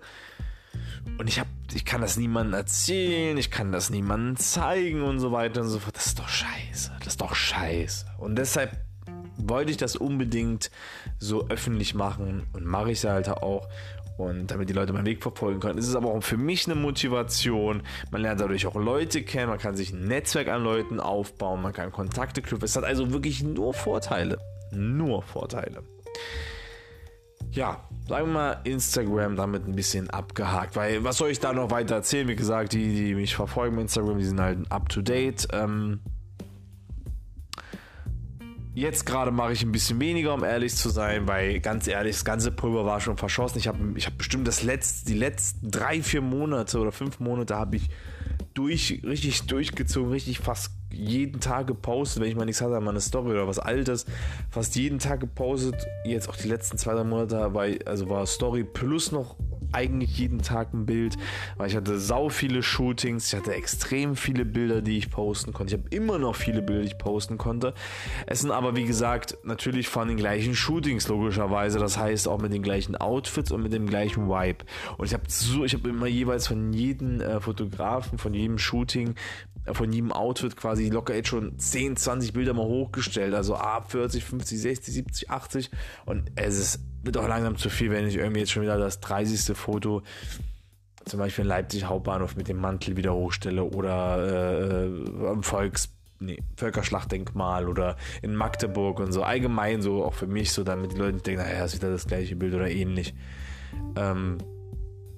Und 1.18 1.28
ich 1.28 1.40
habe, 1.40 1.50
ich 1.74 1.86
kann 1.86 2.02
das 2.02 2.18
niemandem 2.18 2.54
erzählen, 2.54 3.38
ich 3.38 3.50
kann 3.52 3.72
das 3.72 3.90
niemandem 3.90 4.38
zeigen 4.38 5.02
und 5.02 5.20
so 5.20 5.32
weiter 5.32 5.62
und 5.62 5.70
so 5.70 5.80
fort. 5.80 5.96
Das 5.96 6.08
ist 6.08 6.20
doch 6.20 6.30
scheiße. 6.30 6.92
Das 7.00 7.08
ist 7.08 7.22
doch 7.22 7.36
scheiße. 7.36 8.06
Und 8.18 8.36
deshalb 8.36 8.78
wollte 9.38 9.72
ich 9.72 9.78
das 9.78 9.96
unbedingt 9.96 10.72
so 11.20 11.48
öffentlich 11.50 11.94
machen 11.94 12.48
und 12.54 12.66
mache 12.66 12.92
ich 12.92 13.00
es 13.00 13.04
halt 13.06 13.30
auch. 13.30 13.68
Und 14.18 14.48
damit 14.50 14.68
die 14.68 14.74
Leute 14.74 14.94
meinen 14.94 15.06
Weg 15.06 15.22
verfolgen 15.22 15.60
können. 15.60 15.78
Es 15.78 15.88
ist 15.88 15.96
aber 15.96 16.10
auch 16.10 16.24
für 16.24 16.38
mich 16.38 16.66
eine 16.66 16.74
Motivation. 16.74 17.84
Man 18.10 18.24
lernt 18.24 18.42
dadurch 18.42 18.66
auch 18.66 18.76
Leute 18.76 19.22
kennen, 19.22 19.50
man 19.50 19.60
kann 19.60 19.76
sich 19.76 19.94
ein 19.94 20.08
Netzwerk 20.08 20.48
an 20.48 20.64
Leuten 20.64 21.00
aufbauen, 21.00 21.62
man 21.62 21.72
kann 21.72 21.92
Kontakte 21.92 22.42
knüpfen. 22.42 22.66
Es 22.66 22.76
hat 22.76 22.84
also 22.84 23.12
wirklich 23.12 23.44
nur 23.44 23.76
Vorteile. 23.76 24.40
Nur 24.72 25.22
Vorteile 25.22 25.84
ja, 27.52 27.82
sagen 28.08 28.28
wir 28.28 28.34
mal, 28.34 28.62
Instagram 28.64 29.36
damit 29.36 29.68
ein 29.68 29.76
bisschen 29.76 30.10
abgehakt. 30.10 30.76
Weil, 30.76 31.04
was 31.04 31.18
soll 31.18 31.30
ich 31.30 31.40
da 31.40 31.54
noch 31.54 31.72
weiter 31.72 31.96
erzählen? 31.96 32.28
Wie 32.28 32.36
gesagt, 32.36 32.74
die, 32.74 32.94
die 32.94 33.16
mich 33.16 33.36
verfolgen 33.36 33.76
bei 33.76 33.84
Instagram, 33.84 34.18
die 34.18 34.26
sind 34.26 34.40
halt 34.40 34.72
up 34.72 34.90
to 34.90 35.02
date. 35.02 35.48
Ähm, 35.52 36.00
Jetzt 38.78 39.08
gerade 39.08 39.32
mache 39.32 39.54
ich 39.54 39.64
ein 39.64 39.72
bisschen 39.72 40.00
weniger, 40.00 40.36
um 40.36 40.44
ehrlich 40.44 40.76
zu 40.76 40.90
sein, 40.90 41.28
weil 41.28 41.60
ganz 41.62 41.88
ehrlich, 41.88 42.16
das 42.16 42.24
ganze 42.24 42.52
Pulver 42.52 42.86
war 42.86 43.02
schon 43.02 43.18
verschossen. 43.18 43.58
Ich 43.58 43.68
habe 43.68 43.80
ich 43.96 44.06
hab 44.06 44.20
bestimmt 44.20 44.48
das 44.48 44.62
letzte, 44.62 45.08
die 45.08 45.18
letzten 45.18 45.72
drei, 45.72 46.04
vier 46.04 46.22
Monate 46.22 46.78
oder 46.78 46.92
fünf 46.92 47.20
Monate 47.20 47.56
habe 47.56 47.78
ich 47.78 47.90
durch, 48.54 49.02
richtig 49.04 49.48
durchgezogen, 49.48 50.12
richtig 50.12 50.38
fast 50.38 50.77
jeden 50.98 51.40
Tag 51.40 51.68
gepostet, 51.68 52.22
wenn 52.22 52.30
ich 52.30 52.36
mal 52.36 52.46
nichts 52.46 52.62
hatte, 52.62 52.80
mal 52.80 52.92
eine 52.92 53.02
Story 53.02 53.32
oder 53.32 53.48
was 53.48 53.60
Altes, 53.60 54.06
fast 54.50 54.76
jeden 54.76 55.00
Tag 55.00 55.20
gepostet. 55.20 55.88
Jetzt 56.06 56.28
auch 56.30 56.36
die 56.36 56.48
letzten 56.48 56.78
zwei, 56.78 56.94
drei 56.94 57.04
Monate 57.04 57.54
war, 57.54 57.68
also 57.86 58.10
war 58.10 58.26
Story 58.26 58.64
plus 58.64 59.12
noch 59.12 59.36
eigentlich 59.72 60.18
jeden 60.18 60.42
Tag 60.42 60.74
ein 60.74 60.86
Bild, 60.86 61.18
weil 61.58 61.70
ich 61.70 61.76
hatte 61.76 62.00
sau 62.00 62.30
viele 62.30 62.64
Shootings, 62.64 63.28
ich 63.28 63.40
hatte 63.40 63.54
extrem 63.54 64.16
viele 64.16 64.46
Bilder, 64.46 64.82
die 64.82 64.98
ich 64.98 65.10
posten 65.10 65.54
konnte. 65.54 65.76
Ich 65.76 65.82
habe 65.82 65.96
immer 65.96 66.18
noch 66.18 66.36
viele 66.36 66.62
Bilder, 66.62 66.82
die 66.82 66.88
ich 66.88 66.98
posten 66.98 67.38
konnte. 67.38 67.74
Es 68.26 68.42
sind 68.42 68.52
aber, 68.52 68.76
wie 68.76 68.86
gesagt, 68.86 69.38
natürlich 69.44 69.88
von 69.88 70.08
den 70.08 70.18
gleichen 70.18 70.56
Shootings, 70.56 71.08
logischerweise. 71.08 71.80
Das 71.80 71.98
heißt 71.98 72.28
auch 72.28 72.42
mit 72.42 72.54
den 72.54 72.64
gleichen 72.64 72.96
Outfits 72.96 73.52
und 73.52 73.64
mit 73.64 73.74
dem 73.74 73.88
gleichen 73.88 74.28
Vibe. 74.28 74.66
Und 74.98 75.06
ich 75.06 75.14
habe 75.14 75.24
so, 75.28 75.64
ich 75.64 75.74
habe 75.74 75.90
immer 75.90 76.08
jeweils 76.08 76.48
von 76.48 76.74
jedem 76.74 77.22
äh, 77.22 77.40
Fotografen, 77.40 78.18
von 78.18 78.34
jedem 78.34 78.58
Shooting 78.58 79.16
äh, 79.66 79.74
von 79.74 79.92
jedem 79.92 80.12
Outfit 80.12 80.56
quasi 80.56 80.90
locker 80.90 81.16
jetzt 81.16 81.30
schon 81.30 81.58
10, 81.58 81.98
20 81.98 82.34
Bilder 82.34 82.54
mal 82.54 82.66
hochgestellt. 82.66 83.34
Also 83.34 83.56
ab 83.56 83.92
40, 83.92 84.24
50, 84.24 84.60
60, 84.60 84.94
70, 84.94 85.30
80. 85.30 85.72
Und 86.06 86.32
es 86.36 86.58
ist 86.58 86.80
wird 87.08 87.18
auch 87.18 87.28
langsam 87.28 87.58
zu 87.58 87.70
viel, 87.70 87.90
wenn 87.90 88.08
ich 88.08 88.18
irgendwie 88.18 88.42
jetzt 88.42 88.52
schon 88.52 88.62
wieder 88.62 88.78
das 88.78 89.00
30. 89.00 89.58
Foto 89.58 90.04
zum 91.06 91.20
Beispiel 91.20 91.44
in 91.44 91.50
Leipzig 91.50 91.86
Hauptbahnhof 91.86 92.36
mit 92.36 92.48
dem 92.48 92.58
Mantel 92.58 92.98
wieder 92.98 93.14
hochstelle 93.14 93.64
oder 93.64 94.84
äh, 94.86 95.28
am 95.28 95.42
Volks 95.42 95.90
nee, 96.20 96.44
Völkerschlachtdenkmal 96.56 97.68
oder 97.68 97.96
in 98.22 98.36
Magdeburg 98.36 99.00
und 99.00 99.12
so. 99.12 99.24
Allgemein 99.24 99.82
so, 99.82 100.04
auch 100.04 100.14
für 100.14 100.28
mich 100.28 100.52
so, 100.52 100.64
damit 100.64 100.94
die 100.94 100.98
Leute 100.98 101.20
denken, 101.20 101.42
naja, 101.42 101.64
ist 101.64 101.76
wieder 101.76 101.92
das 101.92 102.08
gleiche 102.08 102.36
Bild 102.36 102.54
oder 102.54 102.70
ähnlich. 102.70 103.14
Ähm, 103.96 104.38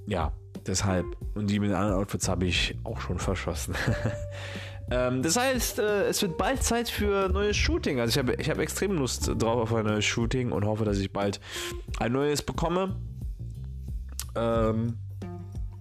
ja, 0.08 0.32
deshalb. 0.66 1.06
Und 1.36 1.50
die 1.50 1.60
mit 1.60 1.72
anderen 1.72 1.98
Outfits 1.98 2.28
habe 2.28 2.46
ich 2.46 2.78
auch 2.84 3.00
schon 3.00 3.20
verschossen. 3.20 3.76
Ähm, 4.92 5.22
das 5.22 5.38
heißt, 5.38 5.80
äh, 5.80 6.08
es 6.08 6.22
wird 6.22 6.38
bald 6.38 6.64
Zeit 6.64 6.90
für 6.90 7.30
neues 7.30 7.58
Shooting. 7.58 8.00
Also 8.00 8.12
ich 8.12 8.18
habe 8.18 8.42
ich 8.42 8.50
hab 8.50 8.58
extrem 8.60 8.94
Lust 8.94 9.32
drauf 9.38 9.62
auf 9.62 9.74
ein 9.74 9.86
neues 9.86 10.06
Shooting 10.06 10.52
und 10.52 10.66
hoffe, 10.66 10.86
dass 10.86 10.98
ich 10.98 11.14
bald 11.14 11.40
ein 12.00 12.12
neues 12.12 12.42
bekomme. 12.42 12.96
Ähm, 14.36 14.98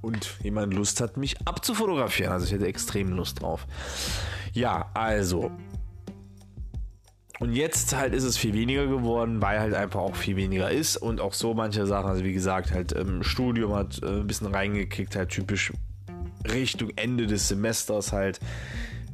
und 0.00 0.38
jemand 0.43 0.75
Lust 0.75 1.00
hat, 1.00 1.17
mich 1.17 1.37
abzufotografieren. 1.47 2.33
Also 2.33 2.47
ich 2.47 2.53
hätte 2.53 2.67
extrem 2.67 3.12
Lust 3.12 3.43
drauf. 3.43 3.67
Ja, 4.53 4.91
also. 4.95 5.50
Und 7.41 7.53
jetzt 7.53 7.97
halt 7.97 8.15
ist 8.15 8.25
es 8.25 8.37
viel 8.37 8.53
weniger 8.53 8.87
geworden, 8.87 9.41
weil 9.41 9.61
halt 9.61 9.75
einfach 9.75 10.00
auch 10.00 10.17
viel 10.17 10.37
weniger 10.37 10.71
ist 10.71 10.97
und 10.97 11.21
auch 11.21 11.35
so 11.35 11.55
manche 11.55 11.87
Sachen, 11.87 12.11
also 12.11 12.25
wie 12.25 12.33
gesagt, 12.33 12.73
halt 12.73 12.91
im 12.91 13.23
Studium 13.23 13.75
hat 13.75 14.03
äh, 14.03 14.07
ein 14.07 14.27
bisschen 14.27 14.49
reingekickt, 14.49 15.15
halt 15.15 15.29
typisch 15.29 15.73
Richtung 16.50 16.91
Ende 16.97 17.29
des 17.29 17.47
Semesters 17.47 18.12
halt 18.12 18.41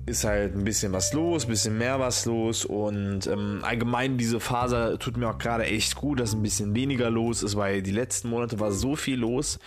ist 0.07 0.25
halt 0.25 0.55
ein 0.55 0.65
bisschen 0.65 0.93
was 0.93 1.13
los, 1.15 1.45
ein 1.45 1.49
bisschen 1.49 1.79
mehr 1.79 1.99
was 1.99 2.27
los 2.27 2.65
und 2.65 3.27
ähm, 3.27 3.61
allgemein 3.63 4.19
diese 4.19 4.39
Phase 4.39 4.97
tut 4.99 5.17
mir 5.17 5.31
auch 5.31 5.39
gerade 5.39 5.65
echt 5.65 5.95
gut, 5.95 6.21
dass 6.21 6.35
ein 6.35 6.43
bisschen 6.43 6.75
weniger 6.75 7.09
los 7.11 7.43
ist, 7.43 7.57
weil 7.57 7.83
die 7.83 7.91
letzten 7.91 8.29
Monate 8.29 8.61
war 8.61 8.71
so 8.71 8.97
viel 8.97 9.19
los 9.19 9.59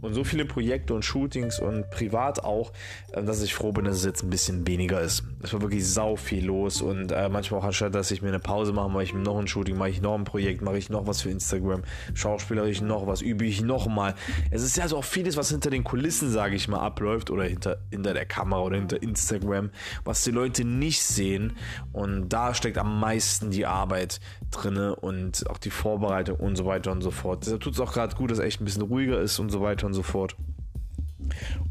und 0.00 0.14
so 0.14 0.24
viele 0.24 0.44
Projekte 0.44 0.92
und 0.92 1.04
Shootings 1.04 1.60
und 1.60 1.88
privat 1.90 2.42
auch, 2.42 2.72
äh, 3.12 3.22
dass 3.22 3.42
ich 3.42 3.54
froh 3.54 3.70
bin, 3.70 3.84
dass 3.84 3.98
es 3.98 4.04
jetzt 4.04 4.24
ein 4.24 4.30
bisschen 4.30 4.66
weniger 4.66 5.00
ist. 5.00 5.22
Es 5.42 5.52
war 5.52 5.60
wirklich 5.62 5.86
sau 5.86 6.16
viel 6.16 6.44
los 6.46 6.82
und 6.82 7.12
äh, 7.12 7.28
manchmal 7.28 7.60
auch 7.60 7.64
anstatt, 7.64 7.94
dass 7.94 8.10
ich 8.10 8.22
mir 8.22 8.28
eine 8.28 8.40
Pause 8.40 8.72
mache, 8.72 8.88
mache 8.88 9.04
ich 9.04 9.14
noch 9.14 9.38
ein 9.38 9.46
Shooting, 9.46 9.76
mache 9.76 9.90
ich 9.90 10.02
noch 10.02 10.14
ein 10.14 10.24
Projekt, 10.24 10.62
mache 10.62 10.78
ich 10.78 10.90
noch 10.90 11.06
was 11.06 11.22
für 11.22 11.30
Instagram, 11.30 11.82
schauspielerisch 12.14 12.80
noch 12.80 13.06
was, 13.06 13.22
übe 13.22 13.44
ich 13.44 13.62
noch 13.62 13.86
mal. 13.86 14.16
Es 14.50 14.62
ist 14.62 14.76
ja 14.76 14.88
so 14.88 14.96
auch 14.96 15.04
vieles, 15.04 15.36
was 15.36 15.50
hinter 15.50 15.70
den 15.70 15.84
Kulissen, 15.84 16.28
sage 16.28 16.56
ich 16.56 16.66
mal, 16.66 16.80
abläuft 16.80 17.30
oder 17.30 17.44
hinter, 17.44 17.78
hinter 17.92 18.14
der 18.14 18.26
Kamera 18.26 18.62
oder 18.62 18.76
hinter 18.76 19.00
Instagram 19.00 19.70
was 20.04 20.24
die 20.24 20.30
Leute 20.30 20.64
nicht 20.64 21.02
sehen. 21.02 21.56
Und 21.92 22.28
da 22.28 22.54
steckt 22.54 22.78
am 22.78 23.00
meisten 23.00 23.50
die 23.50 23.66
Arbeit 23.66 24.20
drin 24.50 24.76
und 24.76 25.48
auch 25.50 25.58
die 25.58 25.70
Vorbereitung 25.70 26.36
und 26.36 26.56
so 26.56 26.66
weiter 26.66 26.92
und 26.92 27.02
so 27.02 27.10
fort. 27.10 27.44
Deshalb 27.44 27.60
tut 27.60 27.74
es 27.74 27.80
auch 27.80 27.92
gerade 27.92 28.14
gut, 28.16 28.30
dass 28.30 28.38
echt 28.38 28.60
ein 28.60 28.64
bisschen 28.64 28.82
ruhiger 28.82 29.20
ist 29.20 29.38
und 29.38 29.50
so 29.50 29.60
weiter 29.60 29.86
und 29.86 29.94
so 29.94 30.02
fort. 30.02 30.36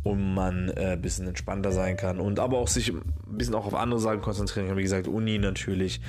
Und 0.03 0.33
man 0.33 0.69
äh, 0.69 0.93
ein 0.93 1.01
bisschen 1.01 1.27
entspannter 1.27 1.71
sein 1.71 1.95
kann 1.95 2.19
und 2.19 2.39
aber 2.39 2.57
auch 2.57 2.67
sich 2.67 2.91
ein 2.91 3.01
bisschen 3.27 3.55
auch 3.55 3.65
auf 3.65 3.75
andere 3.75 3.99
Sachen 3.99 4.21
konzentrieren 4.21 4.67
kann. 4.67 4.77
Wie 4.77 4.83
gesagt, 4.83 5.07
Uni 5.07 5.39
natürlich, 5.39 6.01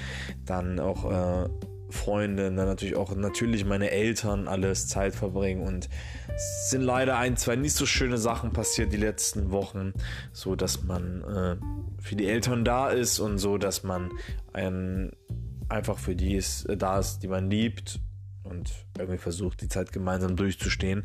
dann 0.45 0.81
auch 0.81 1.11
äh, 1.45 1.49
Freunde, 1.91 2.45
dann 2.45 2.55
natürlich 2.55 2.97
auch 2.97 3.15
natürlich 3.15 3.65
meine 3.65 3.91
Eltern 3.91 4.49
alles 4.49 4.89
Zeit 4.89 5.15
verbringen 5.15 5.63
und 5.63 5.89
es 6.35 6.71
sind 6.71 6.83
leider 6.83 7.17
ein, 7.19 7.37
zwei 7.37 7.57
nicht 7.57 7.75
so 7.75 7.87
schöne 7.87 8.19
Sachen 8.19 8.53
passiert 8.53 8.93
die 8.93 8.99
letzten 8.99 9.51
Wochen, 9.51 9.93
so 10.33 10.57
dass 10.57 10.83
man 10.83 11.23
äh, 11.23 12.03
für 12.03 12.17
die 12.17 12.27
Eltern 12.27 12.65
da 12.65 12.89
ist 12.89 13.21
und 13.21 13.39
so, 13.39 13.57
dass 13.59 13.85
man 13.85 14.11
ein, 14.53 15.13
einfach 15.69 15.99
für 15.99 16.17
die 16.17 16.35
ist, 16.35 16.65
äh, 16.67 16.77
da 16.77 16.99
ist, 16.99 17.21
die 17.21 17.29
man 17.29 17.51
liebt 17.51 18.01
und 18.43 18.73
irgendwie 18.99 19.19
versucht, 19.19 19.61
die 19.61 19.69
Zeit 19.69 19.93
gemeinsam 19.93 20.37
durchzustehen. 20.37 21.05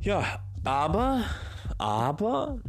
Ja, 0.00 0.24
aber, 0.64 1.22
aber 1.78 2.60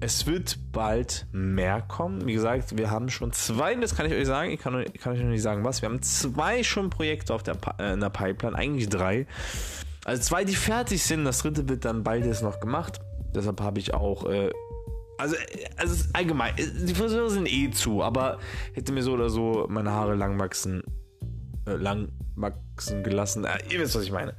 es 0.00 0.26
wird 0.26 0.58
bald 0.72 1.26
mehr 1.32 1.82
kommen. 1.82 2.26
Wie 2.26 2.34
gesagt, 2.34 2.76
wir 2.76 2.90
haben 2.90 3.08
schon 3.08 3.32
zwei, 3.32 3.74
das 3.74 3.96
kann 3.96 4.06
ich 4.06 4.12
euch 4.12 4.26
sagen, 4.26 4.50
ich 4.50 4.60
kann, 4.60 4.84
kann 5.00 5.12
euch 5.14 5.20
noch 5.20 5.30
nicht 5.30 5.42
sagen 5.42 5.64
was. 5.64 5.82
Wir 5.82 5.88
haben 5.88 6.02
zwei 6.02 6.62
schon 6.62 6.90
Projekte 6.90 7.34
auf 7.34 7.42
der, 7.42 7.56
äh, 7.78 7.94
in 7.94 8.00
der 8.00 8.10
Pipeline, 8.10 8.56
eigentlich 8.56 8.88
drei. 8.88 9.26
Also 10.04 10.22
zwei, 10.22 10.44
die 10.44 10.54
fertig 10.54 11.02
sind, 11.02 11.24
das 11.24 11.40
dritte 11.40 11.68
wird 11.68 11.84
dann 11.84 12.04
bald 12.04 12.24
jetzt 12.24 12.42
noch 12.42 12.60
gemacht. 12.60 13.00
Deshalb 13.34 13.60
habe 13.60 13.80
ich 13.80 13.92
auch, 13.92 14.24
äh, 14.26 14.50
also, 15.18 15.34
also 15.76 16.04
allgemein, 16.12 16.54
die 16.56 16.94
Friseure 16.94 17.28
sind 17.28 17.50
eh 17.52 17.70
zu, 17.70 18.02
aber 18.02 18.38
hätte 18.74 18.92
mir 18.92 19.02
so 19.02 19.12
oder 19.12 19.30
so 19.30 19.66
meine 19.68 19.90
Haare 19.90 20.14
lang 20.14 20.38
wachsen, 20.38 20.82
äh, 21.66 21.74
lang 21.74 22.08
wachsen 22.36 23.02
gelassen. 23.02 23.44
Äh, 23.44 23.58
ihr 23.70 23.80
wisst, 23.80 23.96
was 23.96 24.04
ich 24.04 24.12
meine. 24.12 24.34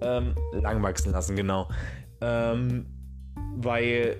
Ähm, 0.00 0.34
lang 0.60 0.82
wachsen 0.82 1.12
lassen, 1.12 1.36
genau. 1.36 1.68
Ähm, 2.20 2.86
weil 3.56 4.16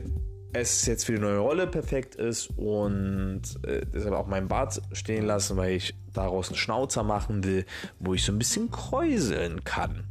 es 0.54 0.86
jetzt 0.86 1.04
für 1.04 1.12
die 1.12 1.18
neue 1.18 1.38
Rolle 1.38 1.66
perfekt 1.66 2.14
ist 2.14 2.50
und 2.56 3.42
äh, 3.66 3.84
deshalb 3.92 4.14
auch 4.14 4.26
meinen 4.26 4.48
Bart 4.48 4.80
stehen 4.92 5.26
lassen, 5.26 5.56
weil 5.56 5.72
ich 5.72 5.94
daraus 6.12 6.48
einen 6.48 6.56
Schnauzer 6.56 7.02
machen 7.02 7.44
will, 7.44 7.66
wo 7.98 8.14
ich 8.14 8.24
so 8.24 8.32
ein 8.32 8.38
bisschen 8.38 8.70
kräuseln 8.70 9.64
kann. 9.64 10.04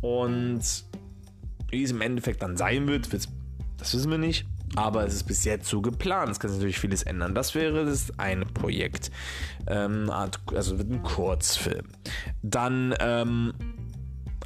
Und 0.00 0.62
wie 1.70 1.82
es 1.82 1.90
im 1.90 2.02
Endeffekt 2.02 2.42
dann 2.42 2.56
sein 2.56 2.86
wird, 2.86 3.12
das 3.12 3.94
wissen 3.94 4.10
wir 4.10 4.18
nicht. 4.18 4.46
Aber 4.76 5.06
es 5.06 5.14
ist 5.14 5.24
bis 5.24 5.44
jetzt 5.44 5.68
so 5.68 5.80
geplant. 5.80 6.32
Es 6.32 6.40
kann 6.40 6.50
sich 6.50 6.58
natürlich 6.58 6.78
vieles 6.78 7.04
ändern. 7.04 7.34
Das 7.34 7.54
wäre 7.54 7.84
das 7.84 8.18
eine 8.18 8.44
Projekt. 8.44 9.10
Ähm, 9.66 10.10
also 10.10 10.78
wird 10.78 10.90
ein 10.90 11.02
Kurzfilm. 11.02 11.86
Dann 12.42 12.94
ähm, 12.98 13.54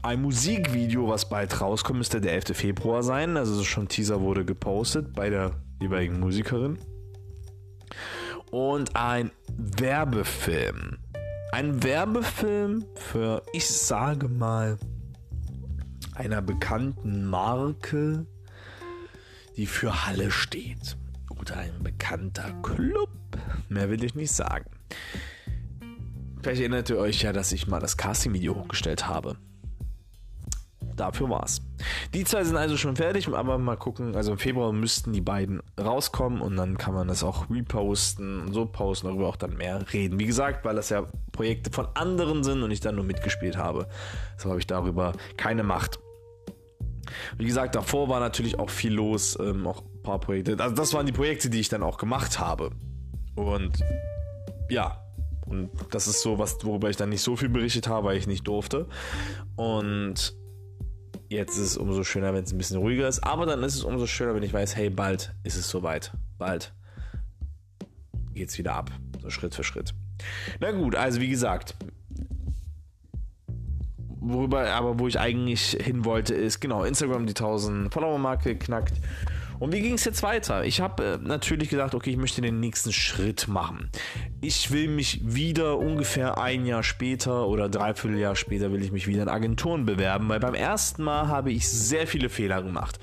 ein 0.03 0.23
Musikvideo, 0.23 1.09
was 1.09 1.29
bald 1.29 1.61
rauskommt, 1.61 1.99
müsste 1.99 2.21
der 2.21 2.33
11. 2.33 2.57
Februar 2.57 3.03
sein. 3.03 3.37
Also 3.37 3.65
schon 3.65 3.89
Teaser 3.89 4.21
wurde 4.21 4.45
gepostet 4.45 5.13
bei 5.15 5.31
der 5.31 5.61
jeweiligen 5.81 6.21
Musikerin. 6.21 6.79
Und 8.51 8.97
ein 8.97 9.31
Werbefilm. 9.57 10.99
Ein 11.53 11.83
Werbefilm 11.83 12.85
für, 12.95 13.43
ich 13.53 13.67
sage 13.69 14.29
mal, 14.29 14.79
einer 16.15 16.43
bekannten 16.43 17.27
Marke, 17.27 18.27
die 19.57 19.67
für 19.67 20.07
Halle 20.07 20.31
steht. 20.31 20.97
Oder 21.39 21.59
ein 21.59 21.83
bekannter 21.83 22.53
Club. 22.63 23.11
Mehr 23.69 23.91
will 23.91 24.03
ich 24.05 24.15
nicht 24.15 24.33
sagen. 24.33 24.71
Vielleicht 26.43 26.61
erinnert 26.61 26.91
ihr 26.91 26.99
euch 26.99 27.23
ja, 27.23 27.33
dass 27.33 27.53
ich 27.53 27.67
mal 27.67 27.81
das 27.81 27.97
Casting-Video 27.97 28.55
hochgestellt 28.55 29.09
habe 29.09 29.37
dafür 31.01 31.31
war's. 31.31 31.61
Die 32.15 32.25
zwei 32.25 32.45
sind 32.45 32.57
also 32.57 32.77
schon 32.77 32.97
fertig, 32.97 33.29
aber 33.29 33.59
mal 33.59 33.77
gucken. 33.77 34.15
Also 34.15 34.33
im 34.33 34.39
Februar 34.39 34.73
müssten 34.73 35.13
die 35.13 35.21
beiden 35.21 35.63
rauskommen 35.81 36.41
und 36.41 36.57
dann 36.57 36.77
kann 36.77 36.95
man 36.95 37.09
das 37.09 37.23
auch 37.23 37.49
reposten 37.51 38.41
und 38.41 38.53
so 38.53 38.67
posten, 38.67 39.07
darüber 39.07 39.29
auch 39.29 39.37
dann 39.37 39.57
mehr 39.57 39.85
reden. 39.93 40.19
Wie 40.19 40.27
gesagt, 40.27 40.65
weil 40.65 40.77
das 40.77 40.91
ja 40.91 41.05
Projekte 41.33 41.71
von 41.71 41.89
anderen 41.95 42.45
sind 42.45 42.63
und 42.63 42.71
ich 42.71 42.81
dann 42.81 42.97
nur 42.97 43.05
mitgespielt 43.05 43.57
habe. 43.57 43.89
So 44.37 44.51
habe 44.51 44.59
ich 44.59 44.67
darüber 44.67 45.13
keine 45.37 45.63
Macht. 45.63 45.99
Wie 47.37 47.47
gesagt, 47.47 47.75
davor 47.75 48.09
war 48.09 48.21
natürlich 48.21 48.59
auch 48.59 48.71
viel 48.71 48.93
los, 48.93 49.39
ähm, 49.41 49.67
auch 49.67 49.83
ein 49.83 50.03
paar 50.03 50.21
Projekte. 50.21 50.57
Also 50.59 50.75
das 50.75 50.93
waren 50.93 51.07
die 51.07 51.13
Projekte, 51.13 51.49
die 51.49 51.61
ich 51.61 51.69
dann 51.69 51.83
auch 51.83 51.97
gemacht 51.97 52.39
habe. 52.39 52.71
Und 53.35 53.79
ja, 54.69 55.03
und 55.49 55.71
das 55.91 56.07
ist 56.07 56.21
so 56.21 56.39
was, 56.39 56.63
worüber 56.65 56.91
ich 56.91 56.97
dann 56.97 57.09
nicht 57.09 57.23
so 57.23 57.37
viel 57.37 57.49
berichtet 57.49 57.89
habe, 57.89 58.09
weil 58.09 58.19
ich 58.19 58.27
nicht 58.27 58.47
durfte. 58.47 58.87
Und 59.57 60.35
Jetzt 61.29 61.59
ist 61.59 61.65
es 61.65 61.77
umso 61.77 62.05
schöner, 62.05 62.33
wenn 62.33 62.45
es 62.45 62.53
ein 62.53 62.59
bisschen 62.59 62.79
ruhiger 62.79 63.07
ist. 63.07 63.21
Aber 63.21 63.45
dann 63.45 63.63
ist 63.63 63.75
es 63.75 63.85
umso 63.85 64.07
schöner, 64.07 64.35
wenn 64.35 64.43
ich 64.43 64.53
weiß, 64.53 64.77
hey, 64.77 64.89
bald 64.89 65.35
ist 65.45 65.57
es 65.57 65.69
soweit. 65.69 66.13
Bald 66.39 66.73
geht 68.33 68.49
es 68.49 68.59
wieder 68.59 68.75
ab. 68.75 68.91
So 69.21 69.29
Schritt 69.31 69.55
für 69.55 69.65
Schritt. 69.65 69.95
Na 70.61 70.73
gut, 70.73 70.97
also 70.97 71.21
wie 71.21 71.29
gesagt, 71.29 71.77
worüber 74.21 74.71
aber 74.71 74.99
wo 74.99 75.07
ich 75.07 75.19
eigentlich 75.19 75.77
hin 75.81 76.05
wollte, 76.05 76.35
ist 76.35 76.61
genau 76.61 76.85
Instagram 76.85 77.27
die 77.27 77.33
1000 77.33 77.93
Follower-Marke 77.93 78.57
knackt. 78.57 78.95
Und 79.59 79.73
wie 79.73 79.81
ging 79.81 79.95
es 79.95 80.05
jetzt 80.05 80.23
weiter? 80.23 80.65
Ich 80.65 80.81
habe 80.81 81.05
äh, 81.05 81.19
natürlich 81.21 81.69
gesagt, 81.69 81.95
okay, 81.95 82.11
ich 82.11 82.17
möchte 82.17 82.41
den 82.41 82.61
nächsten 82.61 82.93
Schritt 82.93 83.49
machen. 83.49 83.91
Ich 84.41 84.71
will 84.71 84.89
mich 84.89 85.21
wieder 85.25 85.79
ungefähr 85.79 86.39
ein 86.39 86.65
Jahr 86.65 86.83
später 86.83 87.47
oder 87.49 87.69
dreiviertel 87.69 88.19
Jahr 88.19 88.37
später 88.37 88.73
will 88.73 88.83
ich 88.83 88.93
mich 88.93 89.07
wieder 89.07 89.23
in 89.23 89.29
Agenturen 89.29 89.85
bewerben, 89.85 90.29
weil 90.29 90.41
beim 90.41 90.55
ersten 90.55 91.03
Mal 91.03 91.29
habe 91.29 91.51
ich 91.51 91.69
sehr 91.69 92.07
viele 92.07 92.29
Fehler 92.29 92.63
gemacht. 92.63 92.99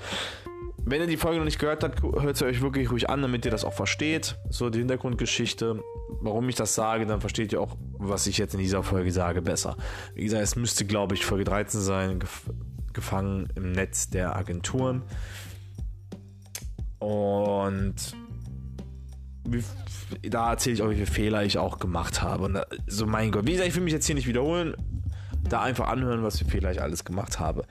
Wenn 0.88 1.00
ihr 1.00 1.08
die 1.08 1.16
Folge 1.16 1.38
noch 1.38 1.44
nicht 1.44 1.58
gehört 1.58 1.82
habt, 1.82 2.00
hört 2.02 2.36
sie 2.36 2.46
euch 2.46 2.62
wirklich 2.62 2.92
ruhig 2.92 3.10
an, 3.10 3.20
damit 3.20 3.44
ihr 3.44 3.50
das 3.50 3.64
auch 3.64 3.72
versteht. 3.72 4.38
So 4.50 4.70
die 4.70 4.78
Hintergrundgeschichte, 4.78 5.82
warum 6.20 6.48
ich 6.48 6.54
das 6.54 6.76
sage, 6.76 7.06
dann 7.06 7.20
versteht 7.20 7.52
ihr 7.52 7.60
auch, 7.60 7.76
was 7.98 8.28
ich 8.28 8.38
jetzt 8.38 8.54
in 8.54 8.60
dieser 8.60 8.84
Folge 8.84 9.10
sage, 9.10 9.42
besser. 9.42 9.76
Wie 10.14 10.22
gesagt, 10.22 10.44
es 10.44 10.54
müsste, 10.54 10.84
glaube 10.84 11.16
ich, 11.16 11.26
Folge 11.26 11.42
13 11.42 11.80
sein, 11.80 12.20
gefangen 12.92 13.48
im 13.56 13.72
Netz 13.72 14.10
der 14.10 14.36
Agenturen. 14.36 15.02
Und 16.98 17.94
da 20.22 20.50
erzähle 20.50 20.74
ich 20.74 20.82
auch, 20.82 20.90
wie 20.90 20.94
viele 20.94 21.06
Fehler 21.06 21.44
ich 21.44 21.58
auch 21.58 21.78
gemacht 21.78 22.22
habe. 22.22 22.44
Und 22.44 22.58
so, 22.86 23.06
mein 23.06 23.30
Gott, 23.30 23.46
wie 23.46 23.52
gesagt, 23.52 23.68
ich 23.68 23.74
will 23.76 23.82
mich 23.82 23.92
jetzt 23.92 24.06
hier 24.06 24.14
nicht 24.14 24.28
wiederholen. 24.28 24.74
Da 25.48 25.62
einfach 25.62 25.88
anhören, 25.88 26.22
was 26.22 26.38
für 26.38 26.44
Fehler 26.44 26.72
ich 26.72 26.82
alles 26.82 27.04
gemacht 27.04 27.38
habe. 27.38 27.64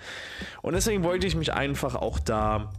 Und 0.62 0.74
deswegen 0.74 1.04
wollte 1.04 1.28
ich 1.28 1.36
mich 1.36 1.54
einfach 1.54 1.96
auch 1.96 2.20
da 2.20 2.72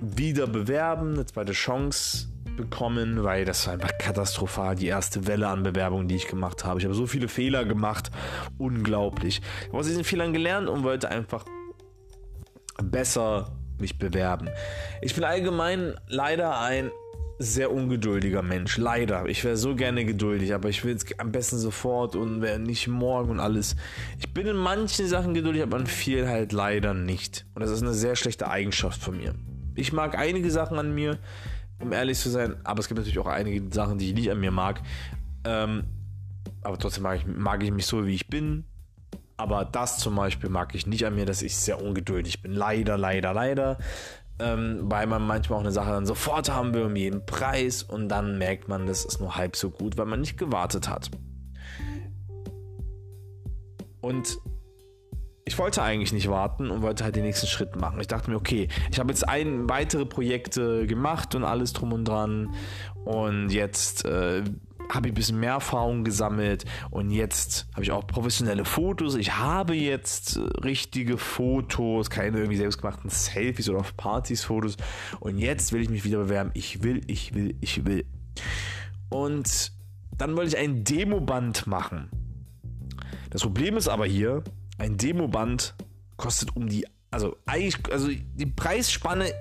wieder 0.00 0.46
bewerben, 0.46 1.14
eine 1.14 1.26
zweite 1.26 1.52
Chance 1.52 2.28
bekommen, 2.56 3.22
weil 3.24 3.44
das 3.44 3.66
war 3.66 3.74
einfach 3.74 3.96
katastrophal, 3.98 4.74
die 4.74 4.86
erste 4.86 5.26
Welle 5.26 5.48
an 5.48 5.62
Bewerbungen, 5.62 6.08
die 6.08 6.16
ich 6.16 6.28
gemacht 6.28 6.64
habe. 6.64 6.78
Ich 6.78 6.84
habe 6.84 6.94
so 6.94 7.06
viele 7.06 7.28
Fehler 7.28 7.64
gemacht, 7.64 8.10
unglaublich. 8.58 9.40
Ich 9.60 9.68
habe 9.68 9.78
aus 9.78 9.86
diesen 9.86 10.04
Fehlern 10.04 10.32
gelernt 10.32 10.68
und 10.68 10.82
wollte 10.82 11.08
einfach 11.08 11.44
besser 12.82 13.59
mich 13.80 13.98
bewerben. 13.98 14.48
Ich 15.02 15.14
bin 15.14 15.24
allgemein 15.24 15.94
leider 16.08 16.60
ein 16.60 16.90
sehr 17.42 17.72
ungeduldiger 17.72 18.42
Mensch. 18.42 18.76
Leider. 18.76 19.26
Ich 19.26 19.44
wäre 19.44 19.56
so 19.56 19.74
gerne 19.74 20.04
geduldig, 20.04 20.52
aber 20.52 20.68
ich 20.68 20.84
will 20.84 20.94
es 20.94 21.06
am 21.18 21.32
besten 21.32 21.56
sofort 21.56 22.14
und 22.14 22.42
wäre 22.42 22.58
nicht 22.58 22.86
morgen 22.86 23.30
und 23.30 23.40
alles. 23.40 23.76
Ich 24.18 24.34
bin 24.34 24.46
in 24.46 24.56
manchen 24.56 25.06
Sachen 25.08 25.32
geduldig, 25.32 25.62
aber 25.62 25.78
in 25.78 25.86
vielen 25.86 26.28
halt 26.28 26.52
leider 26.52 26.92
nicht. 26.92 27.46
Und 27.54 27.62
das 27.62 27.70
ist 27.70 27.80
eine 27.80 27.94
sehr 27.94 28.14
schlechte 28.14 28.48
Eigenschaft 28.48 29.00
von 29.02 29.16
mir. 29.16 29.34
Ich 29.74 29.94
mag 29.94 30.18
einige 30.18 30.50
Sachen 30.50 30.78
an 30.78 30.94
mir, 30.94 31.18
um 31.78 31.92
ehrlich 31.92 32.18
zu 32.18 32.28
sein, 32.28 32.56
aber 32.62 32.80
es 32.80 32.88
gibt 32.88 32.98
natürlich 32.98 33.18
auch 33.18 33.26
einige 33.26 33.74
Sachen, 33.74 33.96
die 33.96 34.08
ich 34.08 34.14
nicht 34.14 34.30
an 34.30 34.38
mir 34.38 34.50
mag. 34.50 34.82
Ähm, 35.44 35.84
aber 36.60 36.76
trotzdem 36.76 37.04
mag 37.04 37.20
ich, 37.20 37.26
mag 37.26 37.62
ich 37.62 37.70
mich 37.70 37.86
so, 37.86 38.06
wie 38.06 38.14
ich 38.14 38.28
bin. 38.28 38.64
Aber 39.40 39.64
das 39.64 39.96
zum 39.96 40.16
Beispiel 40.16 40.50
mag 40.50 40.74
ich 40.74 40.86
nicht 40.86 41.06
an 41.06 41.14
mir, 41.14 41.24
dass 41.24 41.40
ich 41.40 41.56
sehr 41.56 41.82
ungeduldig 41.82 42.42
bin. 42.42 42.52
Leider, 42.52 42.98
leider, 42.98 43.32
leider. 43.32 43.78
Ähm, 44.38 44.80
weil 44.82 45.06
man 45.06 45.26
manchmal 45.26 45.58
auch 45.58 45.62
eine 45.62 45.72
Sache 45.72 45.90
dann 45.90 46.04
sofort 46.04 46.50
haben 46.50 46.74
will 46.74 46.82
um 46.82 46.94
jeden 46.94 47.24
Preis 47.24 47.82
und 47.82 48.10
dann 48.10 48.36
merkt 48.36 48.68
man, 48.68 48.86
das 48.86 49.06
ist 49.06 49.18
nur 49.18 49.36
halb 49.36 49.56
so 49.56 49.70
gut, 49.70 49.96
weil 49.96 50.04
man 50.04 50.20
nicht 50.20 50.36
gewartet 50.36 50.90
hat. 50.90 51.10
Und 54.02 54.38
ich 55.46 55.58
wollte 55.58 55.82
eigentlich 55.82 56.12
nicht 56.12 56.28
warten 56.28 56.70
und 56.70 56.82
wollte 56.82 57.04
halt 57.04 57.16
den 57.16 57.24
nächsten 57.24 57.46
Schritt 57.46 57.76
machen. 57.76 57.98
Ich 57.98 58.08
dachte 58.08 58.30
mir, 58.30 58.36
okay, 58.36 58.68
ich 58.92 58.98
habe 58.98 59.10
jetzt 59.10 59.26
ein, 59.26 59.70
weitere 59.70 60.04
Projekte 60.04 60.86
gemacht 60.86 61.34
und 61.34 61.44
alles 61.44 61.72
drum 61.72 61.92
und 61.94 62.04
dran 62.04 62.54
und 63.04 63.48
jetzt 63.50 64.04
äh, 64.04 64.42
habe 64.90 65.08
ich 65.08 65.12
ein 65.12 65.14
bisschen 65.14 65.40
mehr 65.40 65.52
Erfahrung 65.52 66.04
gesammelt 66.04 66.64
und 66.90 67.10
jetzt 67.10 67.66
habe 67.72 67.82
ich 67.82 67.92
auch 67.92 68.06
professionelle 68.06 68.64
Fotos. 68.64 69.14
Ich 69.14 69.36
habe 69.36 69.74
jetzt 69.74 70.38
richtige 70.62 71.16
Fotos, 71.16 72.10
keine 72.10 72.38
irgendwie 72.38 72.56
selbstgemachten 72.56 73.08
Selfies 73.08 73.68
oder 73.68 73.80
auf 73.80 73.96
Partys 73.96 74.44
Fotos. 74.44 74.76
Und 75.20 75.38
jetzt 75.38 75.72
will 75.72 75.80
ich 75.80 75.90
mich 75.90 76.04
wieder 76.04 76.18
bewerben. 76.18 76.50
Ich 76.54 76.82
will, 76.82 77.02
ich 77.06 77.34
will, 77.34 77.56
ich 77.60 77.84
will. 77.84 78.04
Und 79.08 79.72
dann 80.16 80.36
wollte 80.36 80.50
ich 80.50 80.58
ein 80.58 80.84
Demoband 80.84 81.66
machen. 81.66 82.10
Das 83.30 83.42
Problem 83.42 83.76
ist 83.76 83.88
aber 83.88 84.06
hier, 84.06 84.42
ein 84.78 84.96
Demoband 84.96 85.74
kostet 86.16 86.56
um 86.56 86.68
die, 86.68 86.84
also 87.10 87.36
eigentlich, 87.46 87.78
also 87.92 88.08
die 88.08 88.46
Preisspanne 88.46 89.32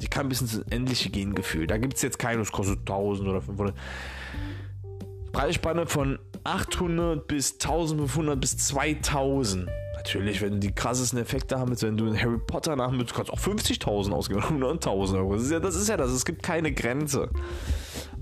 die 0.00 0.06
kann 0.06 0.28
bisschen 0.28 0.48
ins 0.48 0.58
Endliche 0.70 1.10
gehen 1.10 1.34
gefühlt. 1.34 1.70
Da 1.70 1.78
gibt 1.78 1.94
es 1.94 2.02
jetzt 2.02 2.18
keinen, 2.18 2.38
das 2.38 2.52
kostet 2.52 2.80
1000 2.80 3.28
oder 3.28 3.40
500. 3.40 3.74
Preisspanne 5.38 5.86
von 5.86 6.18
800 6.42 7.28
bis 7.28 7.52
1500 7.52 8.40
bis 8.40 8.56
2000. 8.56 9.68
Natürlich, 9.94 10.40
wenn 10.40 10.54
du 10.54 10.58
die 10.58 10.72
krassesten 10.72 11.16
Effekte 11.20 11.60
haben 11.60 11.70
willst, 11.70 11.84
wenn 11.84 11.96
du 11.96 12.06
einen 12.06 12.20
Harry 12.20 12.38
Potter 12.44 12.74
nachmachen 12.74 13.06
kannst 13.06 13.30
du 13.30 13.34
auch 13.34 13.38
50.000 13.38 14.10
ausgeben, 14.10 14.40
100.000 14.40 15.16
Euro. 15.16 15.34
Das 15.34 15.44
ist, 15.44 15.52
ja, 15.52 15.60
das 15.60 15.76
ist 15.76 15.88
ja 15.88 15.96
das, 15.96 16.10
es 16.10 16.24
gibt 16.24 16.42
keine 16.42 16.72
Grenze. 16.72 17.30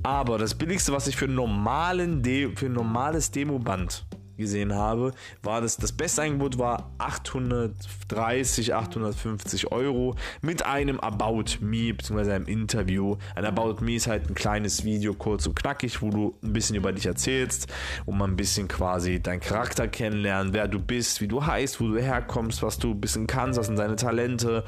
Aber 0.02 0.36
das 0.36 0.56
billigste, 0.56 0.92
was 0.92 1.06
ich 1.06 1.16
für, 1.16 1.26
normalen 1.26 2.22
De 2.22 2.54
für 2.54 2.66
ein 2.66 2.74
normales 2.74 3.30
Demoband 3.30 4.04
gesehen 4.36 4.74
habe, 4.74 5.12
war 5.42 5.60
das, 5.60 5.76
das 5.76 5.92
beste 5.92 6.22
Angebot 6.22 6.58
war 6.58 6.90
830, 6.98 8.74
850 8.74 9.72
Euro 9.72 10.14
mit 10.40 10.64
einem 10.64 11.00
About 11.00 11.44
Me, 11.60 11.92
beziehungsweise 11.94 12.34
einem 12.34 12.46
Interview. 12.46 13.16
Ein 13.34 13.44
About 13.44 13.76
Me 13.80 13.94
ist 13.94 14.06
halt 14.06 14.28
ein 14.28 14.34
kleines 14.34 14.84
Video, 14.84 15.14
kurz 15.14 15.46
und 15.46 15.56
knackig, 15.56 16.02
wo 16.02 16.10
du 16.10 16.34
ein 16.42 16.52
bisschen 16.52 16.76
über 16.76 16.92
dich 16.92 17.06
erzählst, 17.06 17.72
wo 18.04 18.12
man 18.12 18.32
ein 18.32 18.36
bisschen 18.36 18.68
quasi 18.68 19.20
deinen 19.20 19.40
Charakter 19.40 19.88
kennenlernt, 19.88 20.52
wer 20.52 20.68
du 20.68 20.78
bist, 20.78 21.20
wie 21.20 21.28
du 21.28 21.44
heißt, 21.44 21.80
wo 21.80 21.88
du 21.88 21.98
herkommst, 21.98 22.62
was 22.62 22.78
du 22.78 22.92
ein 22.92 23.00
bisschen 23.00 23.26
kannst, 23.26 23.58
was 23.58 23.66
sind 23.66 23.78
deine 23.78 23.96
Talente 23.96 24.64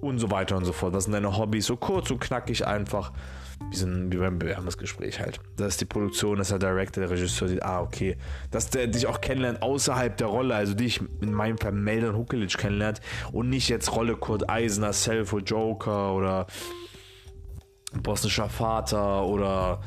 und 0.00 0.18
so 0.18 0.30
weiter 0.30 0.56
und 0.56 0.64
so 0.64 0.72
fort. 0.72 0.94
Was 0.94 1.04
sind 1.04 1.12
deine 1.12 1.36
Hobbys? 1.36 1.66
So 1.66 1.76
kurz 1.76 2.10
und 2.10 2.20
knackig 2.20 2.66
einfach 2.66 3.12
wie, 3.70 3.76
so 3.76 3.86
ein, 3.86 4.12
wie 4.12 4.16
beim 4.16 4.38
Bewerbungsgespräch 4.38 5.20
halt. 5.20 5.40
Das 5.56 5.68
ist 5.68 5.80
die 5.80 5.84
Produktion, 5.84 6.38
das 6.38 6.50
ist 6.50 6.62
der 6.62 6.70
Director, 6.70 7.02
der 7.02 7.10
Regisseur 7.10 7.48
sieht, 7.48 7.62
ah, 7.62 7.80
okay. 7.80 8.16
Dass 8.50 8.70
der 8.70 8.86
dich 8.86 9.06
auch 9.06 9.20
kennenlernt 9.20 9.62
außerhalb 9.62 10.16
der 10.16 10.28
Rolle, 10.28 10.54
also 10.54 10.74
dich 10.74 11.00
in 11.20 11.32
meinem 11.32 11.58
Fall 11.58 11.72
Melden 11.72 12.16
Huckelic 12.16 12.56
kennenlernt 12.56 13.00
und 13.32 13.50
nicht 13.50 13.68
jetzt 13.68 13.94
Rolle 13.94 14.16
Kurt 14.16 14.48
Eisner, 14.48 14.92
Selfo 14.92 15.38
Joker 15.38 16.14
oder 16.14 16.46
bosnischer 18.02 18.48
Vater 18.48 19.24
oder 19.24 19.80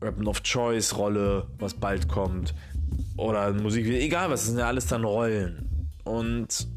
Weapon 0.00 0.26
of 0.28 0.42
Choice 0.42 0.96
Rolle, 0.96 1.46
was 1.58 1.74
bald 1.74 2.08
kommt. 2.08 2.54
Oder 3.16 3.52
Musik, 3.52 3.86
egal 3.86 4.30
was, 4.30 4.40
das 4.40 4.48
sind 4.50 4.58
ja 4.58 4.66
alles 4.66 4.86
dann 4.86 5.04
Rollen. 5.04 5.90
Und 6.04 6.68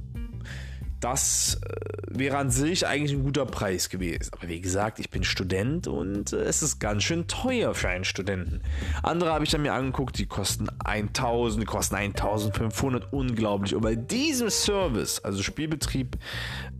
das 1.00 1.60
äh, 1.64 1.90
wäre 2.10 2.38
an 2.38 2.50
sich 2.50 2.86
eigentlich 2.86 3.18
ein 3.18 3.24
guter 3.24 3.46
Preis 3.46 3.90
gewesen. 3.90 4.32
Aber 4.32 4.48
wie 4.48 4.62
gesagt, 4.62 5.00
ich 5.00 5.10
bin 5.10 5.24
Student 5.24 5.88
und 5.88 6.34
äh, 6.34 6.38
es 6.42 6.62
ist 6.62 6.80
ganz 6.80 7.04
schön 7.04 7.28
teuer 7.28 7.74
für 7.74 7.90
einen 7.90 8.04
Studenten. 8.04 8.62
Andere 9.04 9.32
habe 9.32 9.46
ich 9.46 9.52
dann 9.52 9.62
mir 9.62 9.74
angeguckt, 9.74 10.18
die 10.18 10.26
kosten 10.26 10.68
1000, 10.84 11.64
die 11.64 11.66
kosten 11.66 11.96
1500, 11.96 13.14
unglaublich. 13.14 13.76
Und 13.76 13.82
bei 13.82 13.96
diesem 13.96 14.50
Service, 14.50 15.20
also 15.20 15.42
Spielbetrieb, 15.42 16.18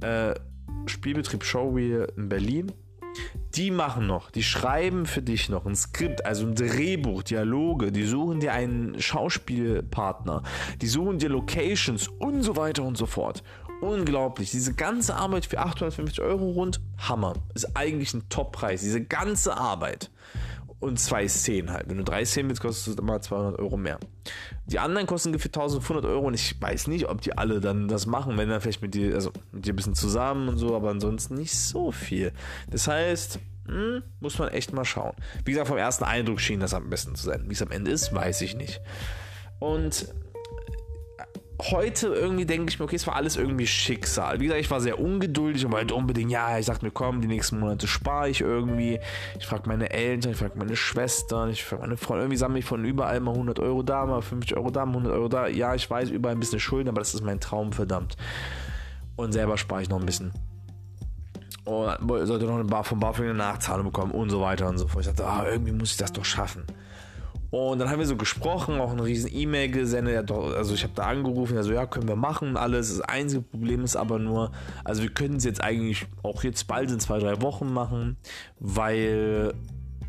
äh, 0.02 0.34
Spielbetrieb 0.86 1.44
Showwheel 1.44 2.12
in 2.18 2.30
Berlin, 2.30 2.72
die 3.56 3.72
machen 3.72 4.06
noch, 4.06 4.30
die 4.32 4.44
schreiben 4.44 5.06
für 5.06 5.22
dich 5.22 5.50
noch 5.50 5.66
ein 5.66 5.76
Skript, 5.76 6.26
also 6.26 6.46
ein 6.46 6.56
Drehbuch, 6.56 7.24
Dialoge, 7.24 7.92
die 7.92 8.04
suchen 8.04 8.40
dir 8.40 8.54
einen 8.54 9.02
Schauspielpartner, 9.02 10.44
die 10.82 10.88
suchen 10.88 11.18
dir 11.18 11.30
Locations 11.30 12.08
und 12.08 12.44
so 12.44 12.56
weiter 12.56 12.84
und 12.84 12.98
so 12.98 13.06
fort. 13.06 13.44
Unglaublich. 13.82 14.52
Diese 14.52 14.74
ganze 14.74 15.16
Arbeit 15.16 15.46
für 15.46 15.60
850 15.60 16.22
Euro 16.22 16.52
rund, 16.52 16.82
Hammer. 16.98 17.34
Ist 17.54 17.76
eigentlich 17.78 18.14
ein 18.14 18.28
Top-Preis. 18.30 18.82
Diese 18.82 19.04
ganze 19.04 19.56
Arbeit. 19.56 20.12
Und 20.80 21.00
zwei 21.00 21.28
Szenen 21.28 21.72
halt. 21.72 21.90
Wenn 21.90 21.98
du 21.98 22.04
drei 22.04 22.24
Szenen 22.24 22.50
willst, 22.50 22.62
kostet 22.62 22.94
es 22.94 23.00
immer 23.00 23.22
200 23.22 23.60
Euro 23.60 23.78
mehr. 23.78 24.00
Die 24.66 24.80
anderen 24.80 25.08
kosten 25.08 25.30
ungefähr 25.30 25.50
1500 25.50 26.06
Euro 26.06 26.28
und 26.28 26.34
ich 26.34 26.62
weiß 26.62 26.88
nicht, 26.88 27.10
ob 27.10 27.22
die 27.22 27.38
alle 27.38 27.60
dann 27.60 27.88
das 27.88 28.06
machen, 28.06 28.38
wenn 28.38 28.48
dann 28.48 28.62
vielleicht 28.62 28.82
mit 28.82 28.94
dir, 28.94 29.14
also 29.16 29.32
mit 29.52 29.66
dir 29.66 29.74
ein 29.74 29.76
bisschen 29.76 29.96
zusammen 29.96 30.48
und 30.48 30.58
so, 30.58 30.76
aber 30.76 30.90
ansonsten 30.90 31.36
nicht 31.36 31.58
so 31.58 31.92
viel. 31.92 32.32
Das 32.70 32.88
heißt, 32.88 33.40
hm, 33.66 34.04
muss 34.22 34.40
man 34.40 34.50
echt 34.50 34.72
mal 34.72 34.86
schauen. 34.86 35.16
Wie 35.44 35.52
gesagt, 35.52 35.68
vom 35.68 35.78
ersten 35.78 36.06
Eindruck 36.06 36.40
schien 36.40 36.60
das 36.62 36.74
am 36.74 36.90
besten 36.90 37.16
zu 37.16 37.26
sein. 37.26 37.44
Wie 37.48 37.54
es 37.54 37.62
am 37.62 37.72
Ende 37.72 37.92
ist, 37.92 38.14
weiß 38.14 38.42
ich 38.42 38.56
nicht. 38.56 38.80
Und 39.60 40.08
heute 41.62 42.08
irgendwie 42.08 42.46
denke 42.46 42.72
ich 42.72 42.80
mir, 42.80 42.86
okay, 42.86 42.96
es 42.96 43.06
war 43.06 43.16
alles 43.16 43.36
irgendwie 43.36 43.68
Schicksal. 43.68 44.40
Wie 44.40 44.46
gesagt, 44.46 44.62
ich 44.62 44.72
war 44.72 44.80
sehr 44.80 45.00
ungeduldig 45.00 45.66
und 45.66 45.74
wollte 45.74 45.94
unbedingt, 45.94 46.32
ja, 46.32 46.58
ich 46.58 46.66
sagte 46.66 46.86
mir, 46.86 46.92
komm, 46.92 47.22
die 47.22 47.28
nächsten 47.28 47.60
Monate 47.60 47.88
spare 47.88 48.30
ich 48.30 48.42
irgendwie. 48.42 49.00
Ich 49.38 49.46
frage 49.46 49.68
meine 49.68 49.90
Eltern, 49.90 50.32
ich 50.32 50.38
frage 50.38 50.58
meine 50.58 50.76
Schwestern, 50.76 51.50
ich 51.50 51.64
frage 51.64 51.82
meine 51.82 51.98
Freunde, 51.98 52.24
irgendwie 52.24 52.38
sammle 52.38 52.60
ich 52.60 52.66
von 52.66 52.86
überall 52.86 53.20
mal 53.20 53.32
100 53.32 53.60
Euro 53.60 53.84
da, 53.84 54.06
mal 54.06 54.22
50 54.22 54.56
Euro 54.56 54.70
da, 54.72 54.86
mal 54.86 54.98
100 54.98 55.14
Euro 55.14 55.28
da. 55.28 55.48
Ja, 55.48 55.76
ich 55.76 55.90
weiß, 55.90 56.10
überall 56.12 56.36
ein 56.36 56.40
bisschen 56.40 56.62
Schulden, 56.62 56.90
aber 56.90 57.00
das 57.00 57.14
ist 57.14 57.24
mein 57.24 57.42
Traum, 57.42 57.74
verdammt. 57.74 58.16
Und 59.18 59.34
selber 59.34 59.58
spare 59.58 59.82
ich 59.82 59.90
noch 59.90 60.00
ein 60.00 60.06
bisschen. 60.06 60.32
und 61.66 62.26
sollte 62.26 62.46
noch 62.46 62.58
eine 62.58 62.84
vom 62.84 63.00
BAföG 63.02 63.26
eine 63.26 63.34
Nachzahlung 63.34 63.88
bekommen 63.88 64.14
und 64.14 64.30
so 64.30 64.40
weiter 64.40 64.70
und 64.70 64.78
so 64.78 64.88
fort. 64.88 65.06
Ich 65.06 65.12
dachte, 65.12 65.26
ah, 65.26 65.46
irgendwie 65.46 65.74
muss 65.74 65.92
ich 65.92 65.98
das 65.98 66.14
doch 66.14 66.24
schaffen. 66.24 66.64
Und 67.52 67.80
dann 67.80 67.90
haben 67.90 68.00
wir 68.00 68.06
so 68.06 68.16
gesprochen, 68.16 68.80
auch 68.80 68.92
eine 68.92 69.04
riesen 69.04 69.30
E-Mail 69.34 69.70
gesendet. 69.70 70.32
Also 70.32 70.74
ich 70.74 70.84
habe 70.84 70.94
da 70.96 71.04
angerufen, 71.04 71.58
also 71.58 71.74
ja, 71.74 71.86
können 71.88 72.08
wir 72.08 72.16
machen, 72.16 72.58
alles. 72.58 72.90
Das 72.90 73.02
einzige 73.02 73.42
Problem 73.42 73.84
ist 73.84 73.96
aber 73.96 74.20
nur, 74.20 74.52
also 74.84 75.02
wir 75.02 75.10
können 75.10 75.38
es 75.38 75.46
jetzt 75.46 75.64
eigentlich 75.64 76.06
auch 76.22 76.44
jetzt 76.44 76.68
bald 76.68 76.92
in 76.92 77.00
zwei, 77.00 77.20
drei 77.20 77.42
Wochen 77.42 77.74
machen, 77.74 78.18
weil 78.60 79.54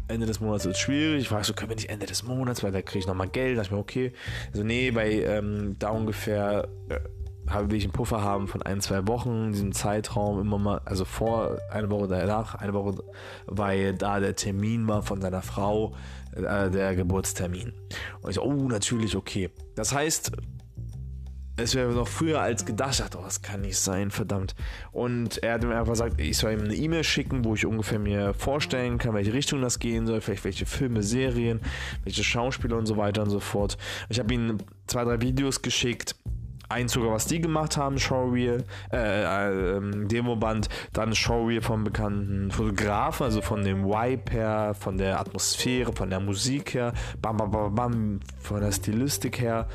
Ende 0.09 0.27
des 0.27 0.41
Monats 0.41 0.67
ist 0.67 0.79
schwierig. 0.79 1.23
Ich 1.23 1.29
frage 1.29 1.45
so, 1.45 1.55
können 1.55 1.71
wir 1.71 1.77
nicht 1.77 1.89
Ende 1.89 2.07
des 2.07 2.25
Monats, 2.25 2.63
weil 2.63 2.73
da 2.73 2.83
kriege 2.83 2.99
ich 2.99 3.07
nochmal 3.07 3.29
Geld. 3.29 3.57
Da 3.57 3.63
ich 3.63 3.71
mir, 3.71 3.79
okay. 3.79 4.13
Also 4.53 4.63
nee, 4.63 4.91
bei 4.91 5.11
ähm, 5.23 5.77
da 5.79 5.91
ungefähr 5.91 6.69
äh, 6.89 6.99
habe 7.49 7.77
ich 7.77 7.85
einen 7.85 7.93
Puffer 7.93 8.23
haben 8.23 8.49
von 8.49 8.63
ein, 8.63 8.81
zwei 8.81 9.07
Wochen, 9.09 9.47
in 9.47 9.53
diesem 9.53 9.73
Zeitraum 9.73 10.41
immer 10.41 10.59
mal, 10.59 10.81
also 10.85 11.05
vor 11.05 11.59
eine 11.71 11.91
Woche 11.91 12.09
danach, 12.09 12.55
eine 12.55 12.75
Woche, 12.75 13.03
weil 13.47 13.95
da 13.95 14.21
der 14.21 14.37
Termin 14.37 14.87
war 14.87 15.03
von 15.03 15.21
seiner 15.21 15.43
Frau, 15.43 15.95
äh, 16.33 16.71
der 16.71 16.95
Geburtstermin. 16.95 17.73
Und 18.23 18.31
ich 18.31 18.37
so, 18.37 18.43
oh, 18.43 18.69
natürlich, 18.69 19.17
okay. 19.17 19.51
Das 19.75 19.93
heißt, 19.93 20.33
es 21.57 21.75
wäre 21.75 21.93
noch 21.93 22.09
früher 22.09 22.41
als 22.41 22.65
gedacht. 22.65 22.93
Ich 22.93 22.99
dachte, 22.99 23.19
oh, 23.19 23.25
das 23.25 23.43
kann 23.43 23.61
nicht 23.61 23.79
sein, 23.79 24.11
verdammt. 24.11 24.55
Und 24.93 25.43
er 25.43 25.55
hat 25.55 25.63
mir 25.63 25.77
einfach 25.77 25.93
gesagt, 25.93 26.21
ich 26.21 26.37
soll 26.39 26.53
ihm 26.53 26.61
eine 26.61 26.75
E-Mail 26.75 27.05
schicken, 27.05 27.45
wo 27.45 27.55
ich 27.55 27.67
ungefähr 27.67 27.99
mir 27.99 28.35
vorstellen 28.35 28.99
kann, 28.99 29.15
welche 29.15 29.33
Richtung 29.33 29.61
das 29.61 29.79
gehen 29.79 30.07
soll, 30.07 30.21
vielleicht 30.21 30.45
welche 30.45 30.67
Filme, 30.67 31.03
Serien, 31.03 31.61
welche 32.05 32.25
Schauspieler 32.25 32.77
und 32.77 32.87
so 32.87 32.97
weiter 32.97 33.23
und 33.23 33.31
so 33.31 33.41
fort. 33.41 33.77
Ich 34.09 34.19
habe 34.19 34.33
ihm 34.33 34.59
zwei, 34.87 35.05
drei 35.05 35.21
Videos 35.21 35.63
geschickt 35.63 36.17
Eins 36.71 36.93
sogar, 36.93 37.11
was 37.11 37.27
die 37.27 37.41
gemacht 37.41 37.77
haben, 37.77 37.99
Showreel, 37.99 38.65
äh, 38.93 38.97
äh, 38.97 39.77
ähm, 39.77 40.07
Demoband, 40.07 40.69
dann 40.93 41.17
Showreel 41.17 41.63
vom 41.63 41.83
bekannten 41.83 42.53
Fotografen, 42.53 43.25
also 43.25 43.43
von 43.43 43.65
dem 43.65 43.85
Vibe 43.85 44.31
her, 44.31 44.75
von 44.79 44.97
der 44.97 45.19
Atmosphäre, 45.19 45.93
von 45.93 46.11
der 46.11 46.21
Musik 46.21 46.75
her, 46.75 46.93
bam, 47.21 47.39
bam, 47.39 47.51
bam, 47.51 47.75
bam, 47.75 48.21
von 48.39 48.61
der 48.61 48.71
Stilistik 48.71 49.41
her 49.41 49.67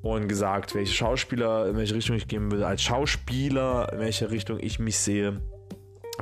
und 0.00 0.26
gesagt, 0.26 0.74
welche 0.74 0.94
Schauspieler, 0.94 1.68
in 1.68 1.76
welche 1.76 1.94
Richtung 1.94 2.16
ich 2.16 2.26
gehen 2.26 2.50
würde, 2.50 2.66
als 2.66 2.82
Schauspieler, 2.82 3.92
in 3.92 3.98
welche 3.98 4.30
Richtung 4.30 4.58
ich 4.58 4.78
mich 4.78 4.96
sehe 4.96 5.42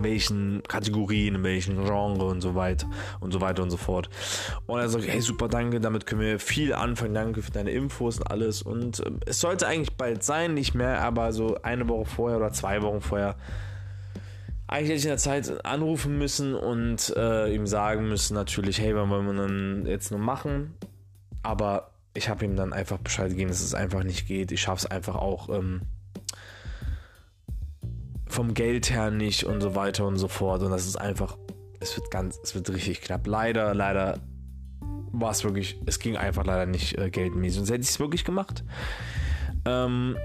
welchen 0.01 0.63
Kategorien, 0.63 1.43
welchen 1.43 1.85
Genre 1.85 2.25
und 2.27 2.41
so 2.41 2.55
weiter 2.55 2.89
und 3.21 3.33
so 3.33 3.41
weiter 3.41 3.63
und 3.63 3.71
so 3.71 3.77
fort. 3.77 4.09
Und 4.67 4.79
er 4.79 4.89
sagt, 4.89 5.07
hey, 5.07 5.21
super, 5.21 5.49
danke, 5.49 5.81
damit 5.81 6.07
können 6.07 6.21
wir 6.21 6.39
viel 6.39 6.73
anfangen, 6.73 7.15
danke 7.15 7.43
für 7.43 7.51
deine 7.51 7.71
Infos 7.71 8.19
und 8.19 8.31
alles. 8.31 8.63
Und 8.63 9.01
äh, 9.01 9.11
es 9.27 9.41
sollte 9.41 9.67
eigentlich 9.67 9.97
bald 9.97 10.23
sein, 10.23 10.55
nicht 10.55 10.75
mehr, 10.75 11.01
aber 11.03 11.33
so 11.33 11.57
eine 11.63 11.89
Woche 11.89 12.07
vorher 12.07 12.39
oder 12.39 12.53
zwei 12.53 12.83
Wochen 12.83 13.01
vorher. 13.01 13.37
Eigentlich 14.69 14.89
hätte 14.89 14.99
ich 14.99 15.05
in 15.05 15.11
der 15.11 15.19
Zeit 15.19 15.65
anrufen 15.65 16.19
müssen 16.19 16.55
und 16.55 17.15
äh, 17.17 17.55
ihm 17.55 17.67
sagen 17.67 18.09
müssen, 18.09 18.35
natürlich, 18.35 18.81
hey, 18.81 18.97
wann 18.97 19.11
wollen 19.11 19.27
wir 19.27 19.35
dann 19.35 19.87
jetzt 19.87 20.11
nur 20.11 20.19
machen? 20.19 20.75
Aber 21.45 21.93
ich 22.15 22.29
habe 22.29 22.45
ihm 22.45 22.57
dann 22.57 22.73
einfach 22.73 22.99
Bescheid 22.99 23.29
gegeben, 23.29 23.51
dass 23.51 23.61
es 23.61 23.75
einfach 23.75 24.03
nicht 24.03 24.27
geht. 24.27 24.51
Ich 24.51 24.63
schaffe 24.63 24.87
es 24.87 24.91
einfach 24.91 25.15
auch. 25.15 25.49
Ähm, 25.51 25.83
vom 28.37 28.55
Geld 28.55 28.91
her 28.91 29.11
nicht 29.11 29.45
und 29.45 29.61
so 29.63 29.75
weiter 29.75 30.07
und 30.07 30.19
so 30.19 30.29
fort. 30.29 30.63
Und 30.63 30.71
das 30.71 30.87
ist 30.87 30.97
einfach, 30.97 31.37
es 31.81 31.97
wird 31.97 32.11
ganz, 32.11 32.39
es 32.45 32.55
wird 32.55 32.69
richtig 32.71 33.01
knapp. 33.01 33.27
Leider, 33.27 33.75
leider 33.75 34.21
war 35.11 35.31
es 35.31 35.43
wirklich, 35.43 35.81
es 35.87 35.99
ging 35.99 36.17
einfach 36.17 36.45
leider 36.45 36.67
nicht 36.67 36.99
äh, 36.99 37.11
geldmäßig. 37.11 37.57
Sonst 37.57 37.71
hätte 37.71 37.83
ich 37.83 37.89
es 37.89 37.99
wirklich 37.99 38.25
gemacht. 38.25 38.63
Ähm, 39.65 40.17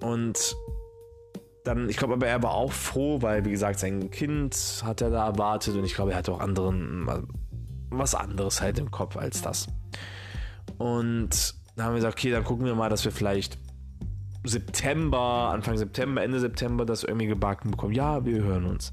und 0.00 0.56
dann, 1.64 1.88
ich 1.88 1.96
glaube 1.96 2.14
aber, 2.14 2.26
er 2.26 2.42
war 2.42 2.52
auch 2.52 2.72
froh, 2.72 3.20
weil, 3.20 3.44
wie 3.44 3.50
gesagt, 3.50 3.80
sein 3.80 4.10
Kind 4.10 4.82
hat 4.84 5.00
er 5.00 5.10
da 5.10 5.26
erwartet 5.26 5.76
und 5.76 5.84
ich 5.84 5.94
glaube, 5.94 6.12
er 6.12 6.18
hatte 6.18 6.32
auch 6.32 6.40
anderen, 6.40 7.08
was 7.90 8.14
anderes 8.14 8.60
halt 8.60 8.78
im 8.78 8.90
Kopf 8.90 9.16
als 9.16 9.42
das. 9.42 9.66
Und 10.78 11.54
dann 11.76 11.86
haben 11.86 11.92
wir 11.92 11.96
gesagt, 11.96 12.18
okay, 12.18 12.30
dann 12.30 12.44
gucken 12.44 12.64
wir 12.64 12.74
mal, 12.74 12.88
dass 12.88 13.04
wir 13.04 13.12
vielleicht 13.12 13.58
September, 14.44 15.50
Anfang 15.52 15.76
September, 15.76 16.22
Ende 16.22 16.40
September 16.40 16.84
das 16.84 17.04
irgendwie 17.04 17.26
gebacken 17.26 17.70
bekommen. 17.70 17.94
Ja, 17.94 18.24
wir 18.24 18.42
hören 18.42 18.66
uns. 18.66 18.92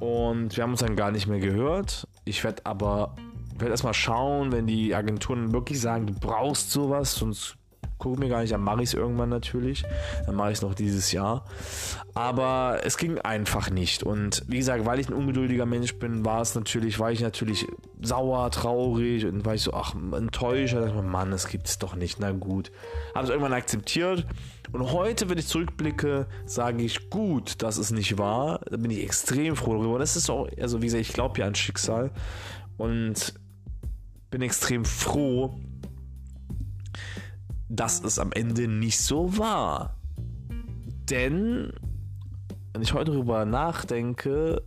Und 0.00 0.56
wir 0.56 0.62
haben 0.62 0.70
uns 0.70 0.80
dann 0.80 0.96
gar 0.96 1.10
nicht 1.10 1.26
mehr 1.26 1.40
gehört. 1.40 2.06
Ich 2.24 2.42
werde 2.44 2.64
aber 2.64 3.14
werde 3.56 3.70
erstmal 3.70 3.94
schauen, 3.94 4.52
wenn 4.52 4.66
die 4.66 4.94
Agenturen 4.94 5.52
wirklich 5.52 5.80
sagen, 5.80 6.06
du 6.06 6.14
brauchst 6.14 6.70
sowas, 6.70 7.14
sonst 7.14 7.56
gucke 7.98 8.18
mir 8.18 8.28
gar 8.28 8.42
nicht 8.42 8.54
an, 8.54 8.60
mache 8.60 8.82
ich 8.82 8.90
es 8.90 8.94
irgendwann 8.94 9.28
natürlich. 9.28 9.84
Dann 10.26 10.34
mache 10.34 10.50
ich 10.50 10.58
es 10.58 10.62
noch 10.62 10.74
dieses 10.74 11.12
Jahr. 11.12 11.44
Aber 12.14 12.80
es 12.84 12.96
ging 12.96 13.18
einfach 13.18 13.70
nicht. 13.70 14.02
Und 14.02 14.44
wie 14.46 14.58
gesagt, 14.58 14.84
weil 14.84 15.00
ich 15.00 15.08
ein 15.08 15.14
ungeduldiger 15.14 15.66
Mensch 15.66 15.94
bin, 15.94 16.24
war 16.24 16.40
es 16.40 16.54
natürlich, 16.54 16.98
war 16.98 17.12
ich 17.12 17.20
natürlich 17.20 17.66
sauer, 18.00 18.50
traurig 18.50 19.26
und 19.26 19.44
war 19.44 19.54
ich 19.54 19.62
so, 19.62 19.72
ach, 19.72 19.94
enttäuscht. 19.94 20.74
Da 20.74 20.80
dachte 20.80 20.96
ich, 20.96 21.02
Mann, 21.02 21.30
das 21.30 21.48
gibt 21.48 21.68
es 21.68 21.78
doch 21.78 21.94
nicht. 21.94 22.20
Na 22.20 22.32
gut. 22.32 22.70
Habe 23.14 23.24
es 23.24 23.30
irgendwann 23.30 23.52
akzeptiert. 23.52 24.26
Und 24.72 24.92
heute, 24.92 25.28
wenn 25.28 25.38
ich 25.38 25.46
zurückblicke, 25.46 26.26
sage 26.46 26.82
ich, 26.82 27.10
gut, 27.10 27.62
dass 27.62 27.78
es 27.78 27.90
nicht 27.90 28.18
war. 28.18 28.60
Da 28.70 28.76
bin 28.76 28.90
ich 28.90 29.02
extrem 29.02 29.56
froh 29.56 29.74
darüber. 29.74 29.98
Das 29.98 30.16
ist 30.16 30.30
auch, 30.30 30.48
also 30.60 30.82
wie 30.82 30.86
gesagt, 30.86 31.02
ich 31.02 31.12
glaube 31.12 31.38
ja 31.40 31.46
an 31.46 31.54
Schicksal. 31.54 32.10
Und 32.76 33.34
bin 34.30 34.42
extrem 34.42 34.84
froh, 34.84 35.60
dass 37.68 38.02
es 38.02 38.18
am 38.18 38.32
Ende 38.32 38.68
nicht 38.68 39.00
so 39.00 39.38
war. 39.38 39.96
Denn, 41.10 41.72
wenn 42.72 42.82
ich 42.82 42.92
heute 42.92 43.12
darüber 43.12 43.44
nachdenke, 43.44 44.62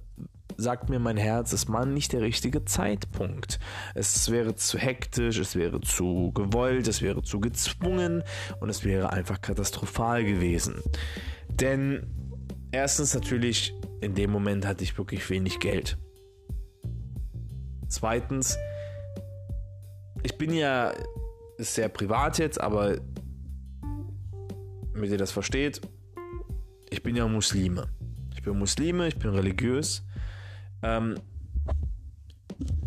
sagt 0.58 0.90
mir 0.90 1.00
mein 1.00 1.18
Herz, 1.18 1.54
es 1.54 1.72
war 1.72 1.86
nicht 1.86 2.14
der 2.14 2.22
richtige 2.22 2.66
Zeitpunkt. 2.66 3.60
Es 3.94 4.30
wäre 4.32 4.56
zu 4.56 4.78
hektisch, 4.78 5.38
es 5.38 5.56
wäre 5.56 5.80
zu 5.82 6.32
gewollt, 6.34 6.88
es 6.88 7.02
wäre 7.02 7.22
zu 7.22 7.40
gezwungen 7.40 8.24
und 8.60 8.70
es 8.70 8.84
wäre 8.84 9.14
einfach 9.14 9.42
katastrophal 9.42 10.24
gewesen. 10.26 10.82
Denn 11.50 12.08
erstens 12.72 13.14
natürlich, 13.14 13.74
in 14.02 14.16
dem 14.16 14.32
Moment 14.32 14.66
hatte 14.66 14.84
ich 14.84 14.98
wirklich 14.98 15.30
wenig 15.30 15.60
Geld. 15.60 15.98
Zweitens, 17.88 18.58
ich 20.24 20.38
bin 20.38 20.54
ja 20.54 20.92
ist 21.58 21.76
sehr 21.76 21.90
privat 21.90 22.38
jetzt, 22.38 22.60
aber 22.60 22.98
damit 24.94 25.10
ihr 25.12 25.18
das 25.18 25.32
versteht, 25.32 25.82
ich 26.90 27.04
bin 27.04 27.16
ja 27.16 27.28
Muslime. 27.28 27.88
Ich 28.34 28.42
bin 28.44 28.58
Muslime, 28.58 29.08
ich 29.08 29.18
bin 29.18 29.32
religiös. 29.32 30.04
Ähm, 30.82 31.16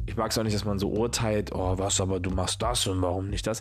ich 0.07 0.17
mag 0.17 0.31
es 0.31 0.39
auch 0.39 0.43
nicht, 0.43 0.55
dass 0.55 0.65
man 0.65 0.79
so 0.79 0.91
urteilt, 0.91 1.55
oh 1.55 1.79
was, 1.79 2.01
aber 2.01 2.19
du 2.19 2.31
machst 2.31 2.63
das 2.63 2.87
und 2.87 3.03
warum 3.03 3.29
nicht 3.29 3.47
das. 3.47 3.61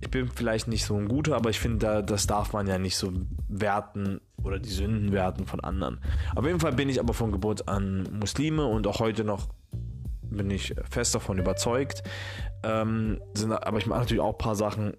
Ich 0.00 0.10
bin 0.10 0.28
vielleicht 0.28 0.68
nicht 0.68 0.84
so 0.84 0.96
ein 0.96 1.08
guter, 1.08 1.36
aber 1.36 1.50
ich 1.50 1.60
finde, 1.60 1.78
da, 1.78 2.02
das 2.02 2.26
darf 2.26 2.52
man 2.52 2.66
ja 2.66 2.78
nicht 2.78 2.96
so 2.96 3.12
werten 3.48 4.20
oder 4.42 4.58
die 4.58 4.70
Sünden 4.70 5.12
werten 5.12 5.46
von 5.46 5.60
anderen. 5.60 6.00
Auf 6.34 6.44
jeden 6.46 6.60
Fall 6.60 6.72
bin 6.72 6.88
ich 6.88 7.00
aber 7.00 7.14
von 7.14 7.32
Geburt 7.32 7.68
an 7.68 8.08
Muslime 8.18 8.64
und 8.66 8.86
auch 8.86 9.00
heute 9.00 9.24
noch 9.24 9.48
bin 10.36 10.50
ich 10.50 10.74
fest 10.90 11.14
davon 11.14 11.38
überzeugt. 11.38 12.02
Ähm, 12.62 13.20
sind, 13.34 13.52
aber 13.52 13.78
ich 13.78 13.86
mache 13.86 14.00
natürlich 14.00 14.22
auch 14.22 14.32
ein 14.32 14.38
paar 14.38 14.56
Sachen, 14.56 14.94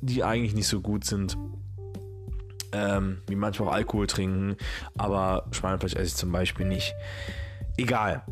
die 0.00 0.24
eigentlich 0.24 0.54
nicht 0.54 0.68
so 0.68 0.80
gut 0.80 1.04
sind. 1.04 1.36
Ähm, 2.72 3.18
wie 3.26 3.36
manchmal 3.36 3.68
auch 3.68 3.72
Alkohol 3.74 4.06
trinken, 4.06 4.56
aber 4.96 5.46
Schweinefleisch 5.50 5.94
esse 5.94 6.06
ich 6.06 6.14
zum 6.16 6.32
Beispiel 6.32 6.66
nicht. 6.66 6.94
Egal. 7.76 8.24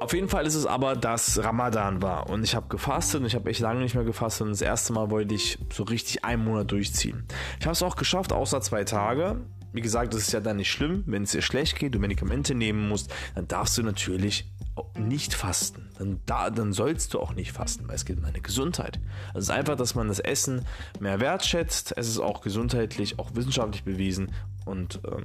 Auf 0.00 0.12
jeden 0.12 0.28
Fall 0.28 0.46
ist 0.46 0.56
es 0.56 0.66
aber, 0.66 0.94
dass 0.94 1.42
Ramadan 1.42 2.02
war 2.02 2.28
und 2.28 2.42
ich 2.42 2.54
habe 2.54 2.68
gefastet 2.68 3.20
und 3.20 3.26
ich 3.26 3.34
habe 3.34 3.48
echt 3.48 3.60
lange 3.60 3.80
nicht 3.80 3.94
mehr 3.94 4.04
gefastet 4.04 4.46
und 4.46 4.50
das 4.50 4.60
erste 4.60 4.92
Mal 4.92 5.10
wollte 5.10 5.34
ich 5.34 5.58
so 5.72 5.84
richtig 5.84 6.24
einen 6.24 6.44
Monat 6.44 6.70
durchziehen. 6.70 7.24
Ich 7.60 7.66
habe 7.66 7.72
es 7.72 7.82
auch 7.82 7.96
geschafft, 7.96 8.32
außer 8.32 8.60
zwei 8.60 8.84
Tage. 8.84 9.40
Wie 9.72 9.80
gesagt, 9.80 10.14
das 10.14 10.22
ist 10.22 10.32
ja 10.32 10.40
dann 10.40 10.58
nicht 10.58 10.70
schlimm, 10.70 11.02
wenn 11.06 11.22
es 11.22 11.32
dir 11.32 11.42
schlecht 11.42 11.78
geht, 11.78 11.94
du 11.94 11.98
Medikamente 11.98 12.54
nehmen 12.54 12.88
musst, 12.88 13.12
dann 13.34 13.48
darfst 13.48 13.76
du 13.78 13.82
natürlich 13.82 14.50
nicht 14.98 15.34
fasten. 15.34 15.88
Dann, 15.98 16.20
da, 16.26 16.50
dann 16.50 16.72
sollst 16.72 17.14
du 17.14 17.20
auch 17.20 17.34
nicht 17.34 17.52
fasten, 17.52 17.88
weil 17.88 17.96
es 17.96 18.04
geht 18.04 18.16
um 18.16 18.22
deine 18.22 18.40
Gesundheit. 18.40 19.00
Also 19.28 19.38
es 19.38 19.44
ist 19.44 19.50
einfach, 19.50 19.76
dass 19.76 19.94
man 19.94 20.08
das 20.08 20.18
Essen 20.18 20.64
mehr 20.98 21.20
wertschätzt. 21.20 21.94
Es 21.96 22.08
ist 22.08 22.18
auch 22.18 22.40
gesundheitlich, 22.40 23.18
auch 23.18 23.34
wissenschaftlich 23.34 23.84
bewiesen 23.84 24.32
und 24.64 25.00
ähm, 25.06 25.24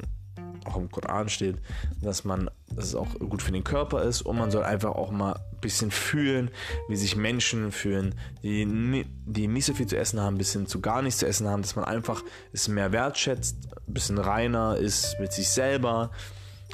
auch 0.67 0.77
im 0.77 0.91
Koran 0.91 1.30
steht, 1.30 1.58
dass 2.01 2.23
man, 2.23 2.49
dass 2.69 2.86
es 2.86 2.95
auch 2.95 3.08
gut 3.19 3.41
für 3.41 3.51
den 3.51 3.63
Körper 3.63 4.03
ist 4.03 4.21
und 4.21 4.38
man 4.38 4.51
soll 4.51 4.63
einfach 4.63 4.91
auch 4.91 5.12
mal 5.12 5.34
ein 5.34 5.60
bisschen 5.62 5.91
fühlen, 5.91 6.51
wie 6.88 6.95
sich 6.95 7.15
Menschen 7.15 7.71
fühlen, 7.71 8.15
die, 8.43 9.06
die 9.25 9.47
nicht 9.47 9.65
so 9.65 9.73
viel 9.73 9.88
zu 9.88 9.97
essen 9.97 10.19
haben, 10.19 10.36
ein 10.36 10.38
bisschen 10.38 10.67
zu 10.67 10.82
gar 10.82 11.01
nichts 11.01 11.19
zu 11.19 11.27
essen 11.27 11.47
haben, 11.47 11.62
dass 11.62 11.75
man 11.75 11.86
einfach 11.86 12.23
es 12.53 12.67
mehr 12.67 12.91
wertschätzt, 12.91 13.58
ein 13.88 13.93
bisschen 13.93 14.17
reiner 14.17 14.77
ist 14.77 15.19
mit 15.19 15.32
sich 15.32 15.49
selber 15.49 16.12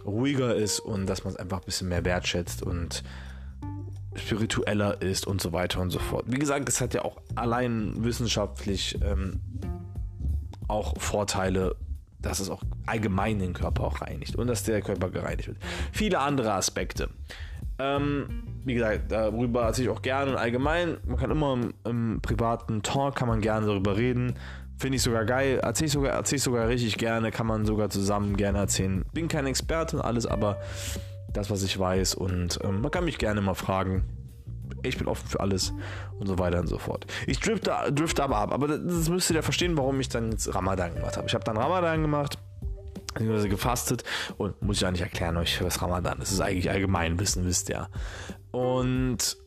ruhiger 0.06 0.56
ist 0.56 0.79
und 0.79 1.08
dass 1.08 1.23
man 1.23 1.34
es 1.34 1.39
einfach 1.39 1.60
ein 1.60 1.65
bisschen 1.65 1.89
mehr 1.89 2.03
wertschätzt 2.03 2.63
und 2.63 3.03
spiritueller 4.15 5.01
ist 5.01 5.25
und 5.25 5.41
so 5.41 5.53
weiter 5.53 5.82
und 5.82 5.89
so 5.89 5.99
fort. 5.99 6.25
Wie 6.27 6.38
gesagt, 6.38 6.69
es 6.69 6.82
hat 6.82 6.93
ja 6.93 7.03
auch 7.03 7.17
allein 7.36 8.03
wissenschaftlich 8.03 8.99
ähm, 9.01 9.41
auch 10.67 10.99
Vorteile 10.99 11.75
dass 12.23 12.39
es 12.39 12.49
auch 12.49 12.63
allgemein 12.88 13.38
den 13.38 13.53
Körper 13.53 13.83
auch 13.83 14.01
reinigt 14.01 14.36
und 14.36 14.47
dass 14.47 14.63
der 14.63 14.81
Körper 14.81 15.09
gereinigt 15.09 15.47
wird. 15.47 15.57
Viele 15.91 16.19
andere 16.19 16.53
Aspekte. 16.53 17.09
Ähm, 17.79 18.43
wie 18.65 18.73
gesagt, 18.73 19.12
darüber 19.12 19.63
erzähle 19.63 19.89
ich 19.89 19.97
auch 19.97 20.01
gerne 20.01 20.31
und 20.31 20.38
allgemein. 20.38 20.97
Man 21.05 21.17
kann 21.17 21.31
immer 21.31 21.53
im, 21.53 21.73
im 21.86 22.21
privaten 22.21 22.81
Talk 22.81 23.15
kann 23.15 23.27
man 23.27 23.41
gerne 23.41 23.67
darüber 23.67 23.97
reden. 23.97 24.36
Finde 24.77 24.95
ich 24.95 25.03
sogar 25.03 25.25
geil. 25.25 25.59
Erzähle 25.62 25.88
ich 25.88 25.91
sogar, 25.93 26.13
erzähl 26.13 26.38
ich 26.38 26.43
sogar 26.43 26.67
richtig 26.67 26.97
gerne. 26.97 27.31
Kann 27.31 27.47
man 27.47 27.65
sogar 27.65 27.89
zusammen 27.89 28.38
gerne 28.38 28.59
erzählen. 28.59 29.03
Bin 29.13 29.27
kein 29.27 29.45
Experte 29.45 29.97
und 29.97 30.01
alles, 30.01 30.25
aber 30.25 30.57
das, 31.31 31.49
was 31.49 31.63
ich 31.63 31.77
weiß. 31.77 32.15
Und 32.15 32.59
ähm, 32.63 32.81
man 32.81 32.91
kann 32.91 33.05
mich 33.05 33.17
gerne 33.17 33.41
mal 33.41 33.53
fragen. 33.53 34.03
Ich 34.84 34.97
bin 34.97 35.08
offen 35.08 35.28
für 35.28 35.39
alles 35.39 35.73
und 36.19 36.28
so 36.28 36.39
weiter 36.39 36.60
und 36.60 36.67
so 36.67 36.78
fort. 36.78 37.06
Ich 37.28 37.39
drifte, 37.39 37.71
drifte 37.91 38.23
aber 38.23 38.38
ab. 38.38 38.54
Aber 38.54 38.67
das, 38.67 39.10
müsst 39.10 39.30
ihr 39.30 39.36
ja 39.36 39.41
verstehen, 39.41 39.78
warum 39.78 39.99
ich 39.99 40.10
dann 40.10 40.32
jetzt 40.32 40.54
Ramadan 40.54 40.93
gemacht 40.95 41.17
habe. 41.17 41.28
Ich 41.28 41.34
habe 41.34 41.43
dann 41.43 41.58
Ramadan 41.58 42.02
gemacht 42.02 42.38
gefastet 43.15 44.04
und 44.38 44.60
muss 44.63 44.78
ich 44.78 44.82
ja 44.82 44.89
nicht 44.89 45.02
erklären 45.02 45.38
euch, 45.38 45.63
was 45.63 45.82
Ramadan 45.84 46.13
ist. 46.13 46.30
Das 46.30 46.32
ist 46.32 46.41
eigentlich 46.41 46.71
Allgemeinwissen, 46.71 47.45
wisst 47.45 47.69
ihr. 47.69 47.88
Und 48.52 49.38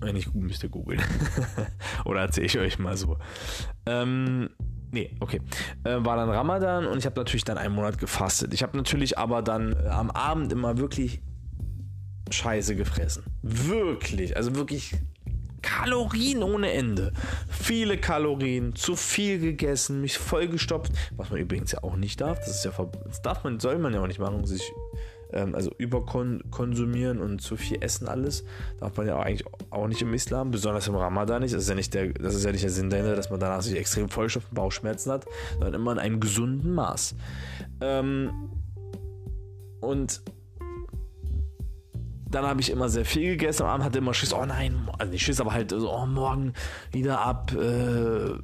wenn 0.00 0.16
ich 0.16 0.32
müsst 0.34 0.62
ihr 0.62 0.68
googeln. 0.68 1.00
Oder 2.04 2.20
erzähle 2.20 2.46
ich 2.46 2.58
euch 2.58 2.78
mal 2.78 2.96
so. 2.96 3.18
Ähm, 3.86 4.50
nee, 4.90 5.16
okay. 5.20 5.40
Äh, 5.84 6.04
war 6.04 6.16
dann 6.16 6.28
Ramadan 6.28 6.86
und 6.86 6.98
ich 6.98 7.06
habe 7.06 7.18
natürlich 7.18 7.44
dann 7.44 7.58
einen 7.58 7.74
Monat 7.74 7.98
gefastet. 7.98 8.54
Ich 8.54 8.62
habe 8.62 8.76
natürlich 8.76 9.18
aber 9.18 9.42
dann 9.42 9.72
äh, 9.72 9.88
am 9.88 10.10
Abend 10.10 10.52
immer 10.52 10.78
wirklich 10.78 11.22
Scheiße 12.30 12.76
gefressen. 12.76 13.24
Wirklich, 13.42 14.36
also 14.36 14.54
wirklich 14.54 14.94
Kalorien 15.64 16.42
ohne 16.42 16.72
Ende. 16.72 17.12
Viele 17.48 17.96
Kalorien, 17.96 18.74
zu 18.74 18.96
viel 18.96 19.38
gegessen, 19.38 20.00
mich 20.00 20.18
vollgestopft, 20.18 20.92
was 21.16 21.30
man 21.30 21.40
übrigens 21.40 21.72
ja 21.72 21.82
auch 21.82 21.96
nicht 21.96 22.20
darf. 22.20 22.38
Das 22.38 22.48
ist 22.48 22.64
ja 22.64 22.72
das 23.06 23.22
darf 23.22 23.44
man, 23.44 23.60
soll 23.60 23.78
man 23.78 23.94
ja 23.94 24.00
auch 24.00 24.06
nicht 24.06 24.18
machen, 24.18 24.44
sich 24.44 24.72
ähm, 25.32 25.54
also 25.54 25.70
überkonsumieren 25.78 27.20
und 27.20 27.40
zu 27.40 27.56
viel 27.56 27.78
essen 27.82 28.08
alles. 28.08 28.44
Darf 28.78 28.96
man 28.96 29.06
ja 29.06 29.16
auch 29.16 29.24
eigentlich 29.24 29.44
auch 29.70 29.88
nicht 29.88 30.02
im 30.02 30.12
Islam, 30.12 30.50
besonders 30.50 30.86
im 30.86 30.96
Ramadan 30.96 31.42
nicht. 31.42 31.54
Das 31.54 31.62
ist 31.62 31.68
ja 31.68 31.74
nicht 31.74 31.94
der, 31.94 32.12
das 32.12 32.34
ist 32.34 32.44
ja 32.44 32.52
nicht 32.52 32.64
der 32.64 32.70
Sinn 32.70 32.90
dahinter, 32.90 33.16
dass 33.16 33.30
man 33.30 33.40
danach 33.40 33.62
sich 33.62 33.76
extrem 33.76 34.08
vollstopft 34.08 34.50
und 34.50 34.54
Bauchschmerzen 34.54 35.12
hat, 35.12 35.24
sondern 35.54 35.74
immer 35.74 35.92
in 35.92 35.98
einem 35.98 36.20
gesunden 36.20 36.74
Maß. 36.74 37.14
Ähm, 37.80 38.50
und 39.80 40.22
dann 42.34 42.44
habe 42.44 42.60
ich 42.60 42.70
immer 42.70 42.88
sehr 42.88 43.04
viel 43.04 43.36
gegessen. 43.36 43.62
Am 43.62 43.68
Abend 43.68 43.84
hatte 43.84 43.98
immer 43.98 44.14
Schiss, 44.14 44.32
oh 44.32 44.44
nein, 44.44 44.88
also 44.98 45.12
nicht 45.12 45.24
Schiss, 45.24 45.40
aber 45.40 45.52
halt 45.52 45.70
so, 45.70 45.92
oh, 45.92 46.06
morgen 46.06 46.52
wieder 46.90 47.20
ab 47.20 47.52
äh, 47.52 48.34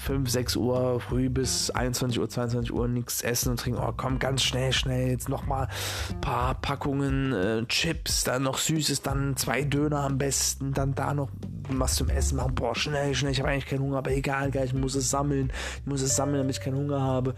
5, 0.00 0.30
6 0.30 0.56
Uhr 0.56 1.00
früh 1.00 1.28
bis 1.28 1.70
21 1.70 2.18
Uhr, 2.20 2.28
22 2.28 2.72
Uhr 2.72 2.88
nichts 2.88 3.22
essen 3.22 3.50
und 3.50 3.60
trinken. 3.60 3.80
Oh, 3.82 3.92
komm, 3.94 4.18
ganz 4.18 4.42
schnell, 4.42 4.72
schnell, 4.72 5.08
jetzt 5.08 5.28
nochmal 5.28 5.68
ein 6.10 6.20
paar 6.20 6.54
Packungen 6.54 7.32
äh, 7.32 7.66
Chips, 7.66 8.24
dann 8.24 8.44
noch 8.44 8.58
Süßes, 8.58 9.02
dann 9.02 9.36
zwei 9.36 9.62
Döner 9.62 10.00
am 10.00 10.16
besten, 10.16 10.72
dann 10.72 10.94
da 10.94 11.12
noch 11.12 11.28
was 11.78 11.94
zum 11.96 12.08
Essen 12.08 12.36
machen. 12.36 12.54
Boah, 12.54 12.74
schnell, 12.74 13.14
schnell, 13.14 13.32
ich 13.32 13.40
habe 13.40 13.50
eigentlich 13.50 13.66
keinen 13.66 13.82
Hunger, 13.82 13.98
aber 13.98 14.10
egal, 14.12 14.50
geil, 14.50 14.64
ich 14.66 14.74
muss 14.74 14.94
es 14.94 15.10
sammeln. 15.10 15.52
Ich 15.80 15.86
muss 15.86 16.02
es 16.02 16.16
sammeln, 16.16 16.38
damit 16.38 16.56
ich 16.56 16.62
keinen 16.62 16.76
Hunger 16.76 17.00
habe. 17.00 17.34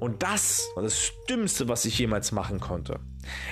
Und 0.00 0.22
das 0.22 0.68
war 0.74 0.82
das 0.82 1.12
Dümmste, 1.28 1.68
was 1.68 1.84
ich 1.84 1.98
jemals 1.98 2.32
machen 2.32 2.60
konnte. 2.60 3.00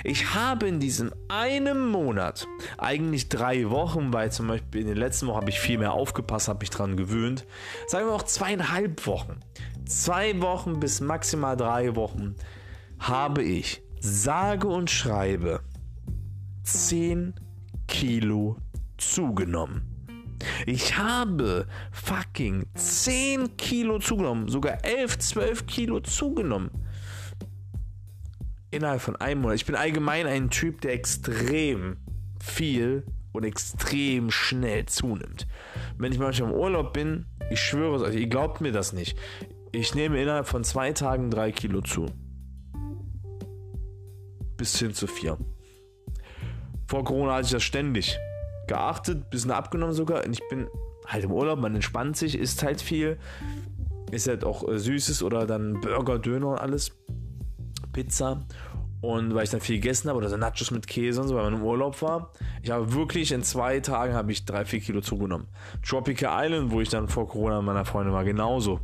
Ich 0.03 0.33
habe 0.33 0.67
in 0.67 0.79
diesem 0.79 1.13
einen 1.27 1.89
Monat, 1.89 2.47
eigentlich 2.77 3.29
drei 3.29 3.69
Wochen, 3.69 4.13
weil 4.13 4.31
zum 4.31 4.47
Beispiel 4.47 4.81
in 4.81 4.87
den 4.87 4.97
letzten 4.97 5.27
Wochen 5.27 5.37
habe 5.37 5.49
ich 5.49 5.59
viel 5.59 5.77
mehr 5.77 5.93
aufgepasst, 5.93 6.47
habe 6.47 6.59
mich 6.59 6.69
daran 6.69 6.97
gewöhnt, 6.97 7.45
sagen 7.87 8.07
wir 8.07 8.13
auch 8.13 8.23
zweieinhalb 8.23 9.05
Wochen, 9.05 9.39
zwei 9.85 10.41
Wochen 10.41 10.79
bis 10.79 11.01
maximal 11.01 11.57
drei 11.57 11.95
Wochen, 11.95 12.35
habe 12.99 13.43
ich 13.43 13.81
sage 13.99 14.67
und 14.67 14.89
schreibe 14.89 15.61
10 16.63 17.33
Kilo 17.87 18.57
zugenommen. 18.97 19.94
Ich 20.65 20.97
habe 20.97 21.67
fucking 21.91 22.65
10 22.75 23.57
Kilo 23.57 23.99
zugenommen, 23.99 24.47
sogar 24.49 24.83
11, 24.83 25.19
12 25.19 25.65
Kilo 25.65 25.99
zugenommen 25.99 26.69
innerhalb 28.75 29.01
von 29.01 29.15
einem 29.15 29.41
Monat. 29.41 29.55
Ich 29.55 29.65
bin 29.65 29.75
allgemein 29.75 30.27
ein 30.27 30.49
Typ, 30.49 30.81
der 30.81 30.93
extrem 30.93 31.97
viel 32.43 33.03
und 33.31 33.43
extrem 33.43 34.31
schnell 34.31 34.85
zunimmt. 34.85 35.47
Wenn 35.97 36.11
ich 36.11 36.19
manchmal 36.19 36.51
im 36.51 36.55
Urlaub 36.55 36.93
bin, 36.93 37.25
ich 37.49 37.59
schwöre 37.59 37.95
es 37.95 38.01
euch, 38.01 38.15
ihr 38.15 38.27
glaubt 38.27 38.61
mir 38.61 38.71
das 38.71 38.93
nicht. 38.93 39.17
Ich 39.71 39.95
nehme 39.95 40.21
innerhalb 40.21 40.47
von 40.47 40.63
zwei 40.63 40.91
Tagen 40.93 41.31
drei 41.31 41.51
Kilo 41.51 41.81
zu. 41.81 42.05
Bis 44.57 44.77
hin 44.79 44.93
zu 44.93 45.07
vier. 45.07 45.37
Vor 46.87 47.03
Corona 47.03 47.33
hatte 47.33 47.45
ich 47.45 47.51
das 47.51 47.63
ständig 47.63 48.17
geachtet, 48.67 49.29
bisschen 49.29 49.51
abgenommen 49.51 49.93
sogar. 49.93 50.25
Und 50.25 50.33
ich 50.33 50.47
bin 50.49 50.67
halt 51.07 51.23
im 51.23 51.31
Urlaub, 51.31 51.59
man 51.59 51.75
entspannt 51.75 52.17
sich, 52.17 52.37
isst 52.37 52.63
halt 52.63 52.81
viel. 52.81 53.17
Ist 54.11 54.27
halt 54.27 54.43
auch 54.43 54.67
äh, 54.67 54.77
Süßes 54.77 55.23
oder 55.23 55.45
dann 55.45 55.81
Burger, 55.81 56.19
Döner 56.19 56.49
und 56.49 56.57
alles. 56.59 56.91
Pizza 57.91 58.45
und 59.05 59.35
weil 59.35 59.43
ich 59.43 59.49
dann 59.49 59.61
viel 59.61 59.75
gegessen 59.75 60.09
habe 60.09 60.17
oder 60.17 60.29
so 60.29 60.37
Nachos 60.37 60.71
mit 60.71 60.87
Käse 60.87 61.21
und 61.21 61.27
so, 61.27 61.35
weil 61.35 61.43
man 61.43 61.55
im 61.55 61.63
Urlaub 61.63 62.01
war. 62.01 62.31
Ich 62.63 62.71
habe 62.71 62.93
wirklich 62.93 63.31
in 63.31 63.43
zwei 63.43 63.79
Tagen 63.79 64.13
habe 64.13 64.31
ich 64.31 64.45
drei, 64.45 64.65
vier 64.65 64.79
Kilo 64.79 65.01
zugenommen. 65.01 65.47
Tropical 65.85 66.45
Island, 66.45 66.71
wo 66.71 66.81
ich 66.81 66.89
dann 66.89 67.07
vor 67.07 67.27
Corona 67.27 67.57
mit 67.57 67.67
meiner 67.67 67.85
Freundin 67.85 68.13
war, 68.13 68.23
genauso. 68.23 68.79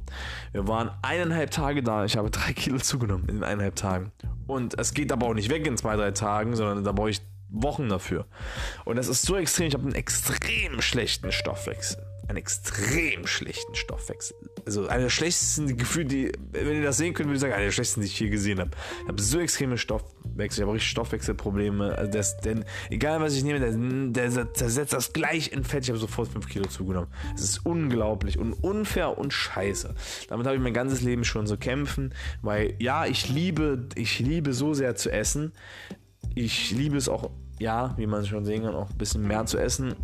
Wir 0.52 0.68
waren 0.68 0.92
eineinhalb 1.02 1.52
Tage 1.52 1.82
da. 1.82 2.06
Ich 2.06 2.18
habe 2.18 2.30
drei 2.30 2.54
Kilo 2.54 2.78
zugenommen 2.78 3.28
in 3.30 3.44
eineinhalb 3.44 3.76
Tagen. 3.76 4.12
Und 4.48 4.78
es 4.80 4.94
geht 4.94 5.12
aber 5.12 5.28
auch 5.28 5.34
nicht 5.34 5.50
weg 5.50 5.66
in 5.66 5.78
zwei, 5.78 5.96
drei 5.96 6.12
Tagen, 6.12 6.56
sondern 6.56 6.84
da 6.84 6.92
brauche 6.92 7.10
ich 7.10 7.22
Wochen 7.52 7.90
dafür. 7.90 8.26
Und 8.86 8.96
das 8.96 9.08
ist 9.08 9.24
so 9.24 9.36
extrem. 9.36 9.68
Ich 9.68 9.74
habe 9.74 9.84
einen 9.84 9.96
extrem 9.96 10.82
schlechten 10.82 11.32
Stoffwechsel 11.32 12.04
einen 12.32 12.38
extrem 12.38 13.28
schlechten 13.28 13.76
Stoffwechsel. 13.76 14.36
Also 14.66 14.88
einer 14.88 15.04
der 15.04 15.10
schlechtesten 15.10 15.78
Gefühle, 15.78 16.06
die, 16.06 16.32
wenn 16.52 16.78
ihr 16.78 16.84
das 16.84 16.98
sehen 16.98 17.14
könnt, 17.14 17.28
würde 17.28 17.36
ich 17.36 17.42
sagen, 17.42 17.54
einer 17.54 17.66
der 17.66 17.72
schlechtesten, 17.72 18.02
die 18.02 18.08
ich 18.08 18.20
je 18.20 18.30
gesehen 18.30 18.60
habe. 18.60 18.72
Ich 19.04 19.08
habe 19.08 19.22
so 19.22 19.40
extreme 19.40 19.78
Stoffwechsel, 19.78 20.62
ich 20.62 20.66
habe 20.66 20.74
richtig 20.74 20.92
Stoffwechselprobleme. 20.92 21.96
Also 21.98 22.12
das, 22.12 22.38
denn 22.38 22.64
egal 22.90 23.20
was 23.22 23.36
ich 23.36 23.44
nehme, 23.44 23.60
der, 23.60 24.30
der 24.30 24.54
zersetzt 24.54 24.94
das 24.94 25.14
gleich 25.14 25.52
in 25.52 25.64
Fett. 25.64 25.84
Ich 25.84 25.90
habe 25.90 26.00
sofort 26.00 26.30
5 26.30 26.48
Kilo 26.48 26.66
zugenommen. 26.68 27.10
Es 27.36 27.42
ist 27.42 27.66
unglaublich 27.66 28.38
und 28.38 28.54
unfair 28.54 29.18
und 29.18 29.34
scheiße. 29.34 29.94
Damit 30.30 30.46
habe 30.46 30.56
ich 30.56 30.62
mein 30.62 30.74
ganzes 30.74 31.02
Leben 31.02 31.26
schon 31.26 31.48
so 31.48 31.58
kämpfen, 31.58 32.14
weil 32.42 32.76
ja, 32.80 33.06
ich 33.06 33.30
liebe, 33.30 33.90
ich 33.96 34.20
liebe 34.20 34.54
so 34.54 34.74
sehr 34.74 34.96
zu 34.96 35.12
essen. 35.12 35.52
Ich 36.34 36.72
liebe 36.72 36.96
es 36.96 37.10
auch, 37.10 37.30
ja, 37.62 37.94
wie 37.98 38.08
man 38.08 38.26
schon 38.26 38.44
sehen 38.44 38.64
kann, 38.64 38.76
auch 38.76 38.90
ein 38.90 38.98
bisschen 38.98 39.28
mehr 39.28 39.46
zu 39.46 39.58
essen 39.58 39.96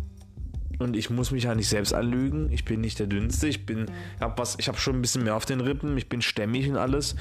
und 0.78 0.96
ich 0.96 1.10
muss 1.10 1.30
mich 1.30 1.44
ja 1.44 1.54
nicht 1.54 1.68
selbst 1.68 1.92
anlügen. 1.92 2.50
Ich 2.52 2.64
bin 2.64 2.80
nicht 2.80 2.98
der 2.98 3.08
Dünnste. 3.08 3.48
Ich 3.48 3.66
bin, 3.66 3.86
hab 4.20 4.38
was, 4.38 4.56
ich 4.58 4.68
habe 4.68 4.78
schon 4.78 4.96
ein 4.96 5.02
bisschen 5.02 5.24
mehr 5.24 5.34
auf 5.34 5.44
den 5.44 5.60
Rippen. 5.60 5.96
Ich 5.98 6.08
bin 6.08 6.22
stämmig 6.22 6.70
und 6.70 6.76
alles. 6.76 7.16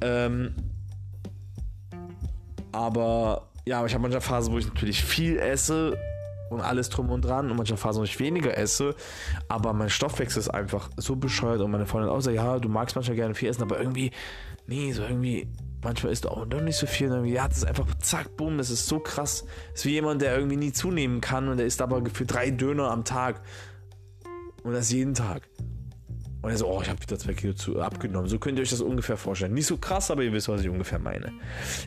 Ähm, 0.00 0.52
aber 2.72 3.48
ja, 3.66 3.84
ich 3.86 3.94
habe 3.94 4.02
manchmal 4.02 4.20
Phasen, 4.20 4.52
wo 4.52 4.58
ich 4.58 4.66
natürlich 4.66 5.04
viel 5.04 5.38
esse 5.38 5.96
und 6.50 6.60
alles 6.60 6.88
drum 6.88 7.10
und 7.10 7.24
dran 7.24 7.50
und 7.50 7.56
manchmal 7.56 7.76
Phasen, 7.76 8.00
wo 8.00 8.04
ich 8.04 8.18
weniger 8.18 8.56
esse. 8.56 8.96
Aber 9.48 9.72
mein 9.72 9.88
Stoffwechsel 9.88 10.40
ist 10.40 10.48
einfach 10.48 10.90
so 10.96 11.14
bescheuert 11.14 11.60
und 11.60 11.70
meine 11.70 11.86
Freundin 11.86 12.10
auch 12.10 12.20
sagt, 12.20 12.34
ja, 12.34 12.58
du 12.58 12.68
magst 12.68 12.96
manchmal 12.96 13.16
gerne 13.16 13.34
viel 13.36 13.48
essen, 13.48 13.62
aber 13.62 13.78
irgendwie, 13.78 14.10
nee, 14.66 14.90
so 14.92 15.02
irgendwie 15.02 15.52
manchmal 15.82 16.12
ist 16.12 16.26
auch 16.26 16.46
noch 16.46 16.60
nicht 16.60 16.76
so 16.76 16.86
viel. 16.86 17.10
Ja, 17.26 17.48
das 17.48 17.58
ist 17.58 17.64
einfach 17.64 17.86
zack, 17.98 18.36
boom, 18.36 18.58
das 18.58 18.70
ist 18.70 18.86
so 18.86 19.00
krass. 19.00 19.44
Das 19.72 19.80
ist 19.80 19.86
wie 19.86 19.92
jemand, 19.92 20.22
der 20.22 20.36
irgendwie 20.36 20.56
nie 20.56 20.72
zunehmen 20.72 21.20
kann 21.20 21.48
und 21.48 21.56
der 21.56 21.66
isst 21.66 21.82
aber 21.82 22.00
gefühlt 22.00 22.32
drei 22.32 22.50
Döner 22.50 22.90
am 22.90 23.04
Tag. 23.04 23.42
Und 24.62 24.72
das 24.72 24.92
jeden 24.92 25.14
Tag. 25.14 25.48
Und 26.42 26.50
er 26.50 26.56
so, 26.56 26.68
oh, 26.68 26.80
ich 26.82 26.88
habe 26.88 27.00
wieder 27.00 27.18
zwei 27.18 27.34
Kilo 27.34 27.52
zu, 27.52 27.80
abgenommen. 27.80 28.28
So 28.28 28.38
könnt 28.38 28.58
ihr 28.58 28.62
euch 28.62 28.70
das 28.70 28.80
ungefähr 28.80 29.16
vorstellen. 29.16 29.54
Nicht 29.54 29.66
so 29.66 29.76
krass, 29.76 30.10
aber 30.10 30.22
ihr 30.22 30.32
wisst, 30.32 30.48
was 30.48 30.60
ich 30.60 30.68
ungefähr 30.68 30.98
meine. 30.98 31.32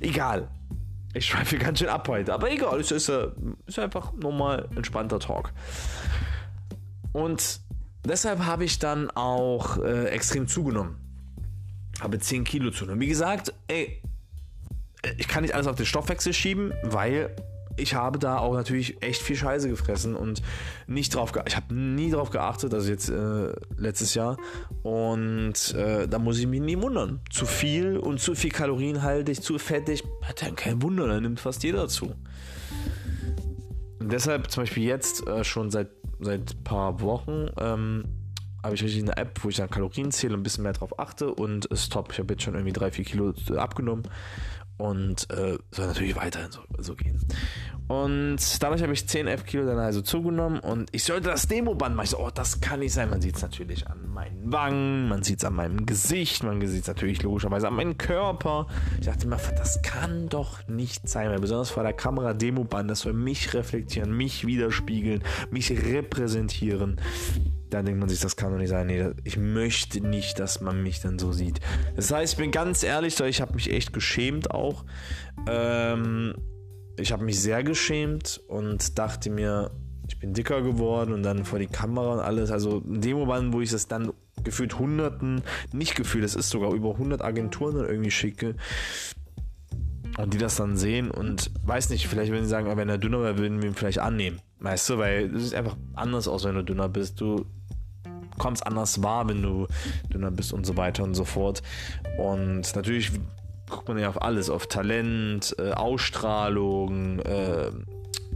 Egal. 0.02 0.50
Ich 1.14 1.26
schweife 1.28 1.58
ganz 1.58 1.80
schön 1.80 1.90
ab 1.90 2.08
heute. 2.08 2.34
Aber 2.34 2.52
egal, 2.52 2.80
es 2.80 2.92
ist, 2.92 3.10
äh, 3.10 3.28
ist 3.66 3.80
einfach 3.80 4.14
normal 4.14 4.70
entspannter 4.76 5.20
Talk. 5.20 5.52
Und 7.14 7.62
deshalb 8.06 8.46
habe 8.46 8.66
ich 8.66 8.80
dann 8.80 9.10
auch 9.12 9.78
äh, 9.78 10.08
extrem 10.08 10.48
zugenommen 10.48 11.05
habe 12.02 12.20
10 12.20 12.44
Kilo 12.44 12.72
zugenommen. 12.72 13.02
Wie 13.02 13.08
gesagt, 13.08 13.54
ey, 13.68 14.02
ich 15.18 15.28
kann 15.28 15.44
nicht 15.44 15.54
alles 15.54 15.68
auf 15.68 15.76
den 15.76 15.86
Stoffwechsel 15.86 16.34
schieben, 16.34 16.74
weil 16.84 17.36
ich 17.78 17.94
habe 17.94 18.20
da 18.20 18.38
auch 18.38 18.54
natürlich 18.54 19.02
echt 19.04 19.22
viel 19.22 19.36
Scheiße 19.36 19.68
gefressen 19.70 20.16
und 20.16 20.42
nicht 20.88 21.14
drauf 21.14 21.32
geachtet. 21.32 21.54
Ich 21.54 21.58
habe 21.58 21.74
nie 21.74 22.10
drauf 22.10 22.30
geachtet, 22.30 22.74
also 22.74 22.90
jetzt 22.90 23.10
äh, 23.10 23.54
letztes 23.78 24.14
Jahr. 24.14 24.38
Und 24.84 25.74
äh, 25.76 26.08
da 26.08 26.20
muss 26.20 26.40
ich 26.40 26.48
mich 26.48 26.62
nie 26.62 26.82
wundern. 26.82 27.20
Zu 27.30 27.46
viel 27.46 27.98
und 27.98 28.20
zu 28.20 28.34
viel 28.34 28.52
kalorienhaltig, 28.52 29.42
zu 29.42 29.60
fettig, 29.60 30.04
dann 30.40 30.56
kein 30.56 30.82
Wunder, 30.82 31.08
da 31.08 31.20
nimmt 31.20 31.40
fast 31.40 31.64
jeder 31.64 31.88
zu. 31.88 32.16
Und 34.00 34.12
deshalb 34.12 34.50
zum 34.52 34.64
Beispiel 34.64 34.84
jetzt 34.84 35.28
äh, 35.28 35.44
schon 35.44 35.70
seit 35.70 35.90
seit 36.20 36.64
paar 36.64 37.02
Wochen 37.02 37.48
ähm, 37.60 38.06
habe 38.65 38.75
ich 38.75 38.84
richtig 38.84 39.04
eine 39.04 39.17
App, 39.17 39.39
wo 39.43 39.49
ich 39.49 39.58
dann 39.58 39.69
Kalorien 39.69 40.12
zähle 40.12 40.34
und 40.34 40.41
ein 40.41 40.43
bisschen 40.43 40.63
mehr 40.63 40.73
drauf 40.73 40.99
achte 40.99 41.34
und 41.34 41.65
ist 41.65 41.93
top. 41.93 42.12
Ich 42.12 42.19
habe 42.19 42.34
jetzt 42.34 42.43
schon 42.43 42.56
irgendwie 42.56 42.73
drei, 42.73 42.91
vier 42.91 43.06
Kilo 43.06 43.34
abgenommen 43.56 44.04
und 44.78 45.30
äh, 45.32 45.58
soll 45.71 45.88
natürlich 45.88 46.15
weiterhin 46.15 46.51
so, 46.51 46.62
so 46.80 46.95
gehen. 46.95 47.19
Und 47.88 48.38
dadurch 48.62 48.82
habe 48.82 48.93
ich 48.93 49.08
10, 49.08 49.28
11 49.28 49.45
Kilo 49.45 49.65
dann 49.65 49.78
also 49.78 50.01
zugenommen 50.01 50.60
und 50.60 50.89
ich 50.91 51.04
sollte 51.04 51.30
das 51.30 51.47
Demoband 51.47 51.95
machen. 51.95 52.06
Ich 52.06 52.12
so, 52.12 52.19
oh, 52.19 52.32
das 52.34 52.60
kann 52.60 52.80
nicht 52.80 52.93
sein. 52.93 53.12
Man 53.12 53.21
sieht 53.21 53.36
es 53.36 53.43
natürlich 53.43 53.88
an 53.88 54.12
meinen 54.12 54.51
Wangen, 54.51 55.08
man 55.08 55.21
sieht 55.21 55.39
es 55.39 55.45
an 55.45 55.54
meinem 55.54 55.86
Gesicht, 55.86 56.43
man 56.43 56.65
sieht 56.65 56.82
es 56.82 56.88
natürlich 56.88 57.21
logischerweise 57.21 57.67
an 57.67 57.75
meinem 57.75 57.97
Körper. 57.97 58.67
Ich 58.99 59.06
dachte 59.06 59.28
mir, 59.28 59.38
das 59.56 59.82
kann 59.84 60.30
doch 60.30 60.67
nicht 60.67 61.08
sein, 61.08 61.30
weil 61.30 61.39
besonders 61.39 61.69
vor 61.69 61.84
der 61.84 61.93
Kamera 61.93 62.34
Demoband, 62.34 62.89
das 62.89 63.01
soll 63.01 63.13
mich 63.13 63.54
reflektieren, 63.54 64.17
mich 64.17 64.47
widerspiegeln, 64.47 65.23
mich 65.51 65.71
repräsentieren 65.71 66.99
dann 67.69 67.86
denkt 67.86 67.99
man 67.99 68.10
sich, 68.10 68.19
das 68.19 68.36
kann 68.36 68.51
doch 68.51 68.58
nicht 68.58 68.69
sein. 68.69 68.88
Nee, 68.88 69.12
ich 69.23 69.38
möchte 69.38 70.01
nicht, 70.01 70.39
dass 70.39 70.62
man 70.62 70.84
mich 70.84 71.01
dann 71.01 71.19
so 71.19 71.32
sieht. 71.32 71.60
Das 71.95 72.12
heißt, 72.12 72.34
ich 72.34 72.38
bin 72.38 72.51
ganz 72.51 72.84
ehrlich, 72.84 73.19
ich 73.19 73.41
habe 73.41 73.56
mich 73.56 73.71
echt 73.71 73.93
geschämt 73.93 74.51
auch. 74.51 74.86
Ähm, 75.47 76.36
ich 76.97 77.12
habe 77.12 77.23
mich 77.23 77.39
sehr 77.41 77.63
geschämt 77.63 78.41
und 78.47 78.97
dachte 78.97 79.30
mir, 79.30 79.71
ich 80.08 80.19
bin 80.19 80.34
dicker 80.34 80.62
geworden 80.62 81.13
und 81.13 81.23
dann 81.23 81.45
vor 81.45 81.60
die 81.60 81.67
Kamera 81.67 82.13
und 82.13 82.19
alles. 82.19 82.51
Also 82.51 82.80
in 82.80 83.01
dem 83.01 83.17
Moment, 83.17 83.54
wo 83.54 83.62
ich 83.62 83.71
das 83.71 83.88
dann 83.88 84.13
gefühlt 84.43 84.78
hunderten, 84.78 85.41
nicht 85.73 85.95
gefühlt, 85.95 86.23
es 86.23 86.36
ist 86.36 86.49
sogar 86.49 86.71
über 86.73 86.91
100 86.91 87.21
Agenturen 87.21 87.75
dann 87.75 87.88
irgendwie 87.88 88.12
schicke, 88.12 88.56
und 90.17 90.34
die 90.34 90.38
das 90.38 90.56
dann 90.56 90.78
sehen 90.78 91.12
und 91.12 91.51
weiß 91.65 91.89
nicht, 91.89 92.08
vielleicht 92.08 92.32
wenn 92.32 92.43
sie 92.43 92.49
sagen, 92.49 92.75
wenn 92.75 92.89
er 92.89 92.97
dünner 92.97 93.21
wäre, 93.21 93.38
würden 93.38 93.62
wir 93.62 93.69
ihn 93.69 93.75
vielleicht 93.75 93.99
annehmen. 93.99 94.39
Weißt 94.60 94.89
du, 94.89 94.97
weil 94.97 95.36
es 95.36 95.45
sieht 95.45 95.56
einfach 95.56 95.75
anders 95.93 96.28
aus, 96.28 96.45
wenn 96.45 96.56
du 96.56 96.63
dünner 96.63 96.88
bist. 96.88 97.19
Du 97.19 97.45
kommst 98.38 98.65
anders 98.65 99.02
wahr, 99.04 99.28
wenn 99.28 99.41
du 99.41 99.67
dünner 100.12 100.32
bist 100.32 100.54
und 100.54 100.65
so 100.65 100.78
weiter 100.78 101.04
und 101.04 101.15
so 101.15 101.26
fort. 101.26 101.62
Und 102.17 102.76
natürlich 102.76 103.12
guckt 103.69 103.88
man 103.88 103.98
ja 103.98 104.10
auf 104.10 104.21
alles, 104.21 104.50
auf 104.50 104.67
Talent, 104.67 105.56
äh, 105.58 105.71
Ausstrahlung, 105.71 107.19
äh, 107.19 107.71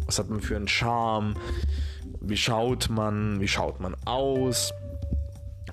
was 0.05 0.19
hat 0.19 0.29
man 0.29 0.41
für 0.41 0.55
einen 0.55 0.67
Charme, 0.67 1.35
wie 2.21 2.37
schaut 2.37 2.89
man, 2.89 3.39
wie 3.39 3.47
schaut 3.47 3.79
man 3.79 3.95
aus. 4.05 4.73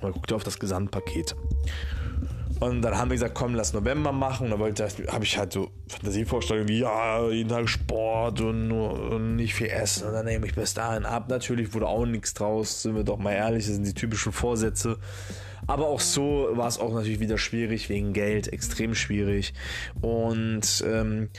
Man 0.01 0.11
guckt 0.11 0.31
auf 0.31 0.43
das 0.43 0.59
Gesamtpaket. 0.59 1.35
Und 2.59 2.81
dann 2.81 2.97
haben 2.97 3.09
wir 3.09 3.15
gesagt, 3.15 3.35
komm, 3.35 3.53
lass 3.53 3.73
November 3.73 4.11
machen. 4.11 4.51
Und 4.51 4.79
da 4.79 4.87
habe 5.11 5.23
ich 5.23 5.37
halt 5.37 5.53
so 5.53 5.69
Fantasievorstellungen 5.87 6.67
wie, 6.67 6.79
ja, 6.79 7.29
jeden 7.29 7.49
Tag 7.49 7.69
Sport 7.69 8.41
und, 8.41 8.67
nur, 8.67 9.11
und 9.11 9.35
nicht 9.35 9.53
viel 9.53 9.67
essen. 9.67 10.07
Und 10.07 10.13
dann 10.13 10.25
nehme 10.25 10.45
ich 10.47 10.55
bis 10.55 10.73
dahin 10.73 11.05
ab. 11.05 11.29
Natürlich 11.29 11.73
wurde 11.73 11.87
auch 11.87 12.05
nichts 12.05 12.33
draus, 12.33 12.81
sind 12.81 12.95
wir 12.95 13.03
doch 13.03 13.17
mal 13.17 13.33
ehrlich, 13.33 13.65
das 13.65 13.75
sind 13.75 13.85
die 13.85 13.93
typischen 13.93 14.31
Vorsätze. 14.31 14.97
Aber 15.67 15.87
auch 15.87 15.99
so 15.99 16.49
war 16.53 16.67
es 16.67 16.79
auch 16.79 16.93
natürlich 16.93 17.19
wieder 17.19 17.37
schwierig, 17.37 17.89
wegen 17.89 18.13
Geld, 18.13 18.51
extrem 18.51 18.95
schwierig. 18.95 19.53
Und 20.01 20.83
ähm, 20.87 21.29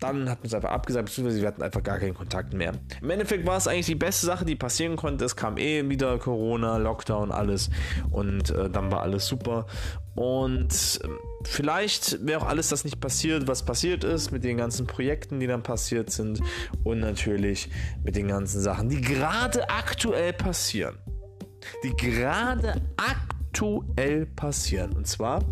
dann 0.00 0.30
hat 0.30 0.40
man 0.40 0.46
es 0.46 0.54
einfach 0.54 0.70
abgesagt, 0.70 1.06
beziehungsweise 1.06 1.40
wir 1.40 1.48
hatten 1.48 1.62
einfach 1.62 1.82
gar 1.82 1.98
keinen 1.98 2.14
Kontakt 2.14 2.54
mehr. 2.54 2.72
Im 3.02 3.10
Endeffekt 3.10 3.46
war 3.46 3.56
es 3.56 3.66
eigentlich 3.66 3.86
die 3.86 3.94
beste 3.94 4.26
Sache, 4.26 4.44
die 4.44 4.54
passieren 4.54 4.96
konnte. 4.96 5.24
Es 5.24 5.34
kam 5.34 5.58
eh 5.58 5.88
wieder 5.88 6.18
Corona, 6.18 6.76
Lockdown, 6.76 7.32
alles 7.32 7.70
und 8.10 8.50
äh, 8.50 8.70
dann 8.70 8.92
war 8.92 9.02
alles 9.02 9.26
super. 9.26 9.66
Und 10.14 11.00
äh, 11.02 11.08
vielleicht 11.44 12.24
wäre 12.26 12.42
auch 12.42 12.48
alles 12.48 12.68
das 12.68 12.84
nicht 12.84 13.00
passiert, 13.00 13.48
was 13.48 13.64
passiert 13.64 14.04
ist, 14.04 14.30
mit 14.30 14.44
den 14.44 14.56
ganzen 14.56 14.86
Projekten, 14.86 15.40
die 15.40 15.46
dann 15.46 15.62
passiert 15.62 16.10
sind 16.10 16.40
und 16.84 17.00
natürlich 17.00 17.68
mit 18.04 18.16
den 18.16 18.28
ganzen 18.28 18.60
Sachen, 18.60 18.88
die 18.88 19.00
gerade 19.00 19.68
aktuell 19.68 20.32
passieren. 20.32 20.96
Die 21.82 21.94
gerade 21.96 22.80
aktuell 22.96 24.26
passieren. 24.26 24.92
Und 24.92 25.06
zwar 25.06 25.44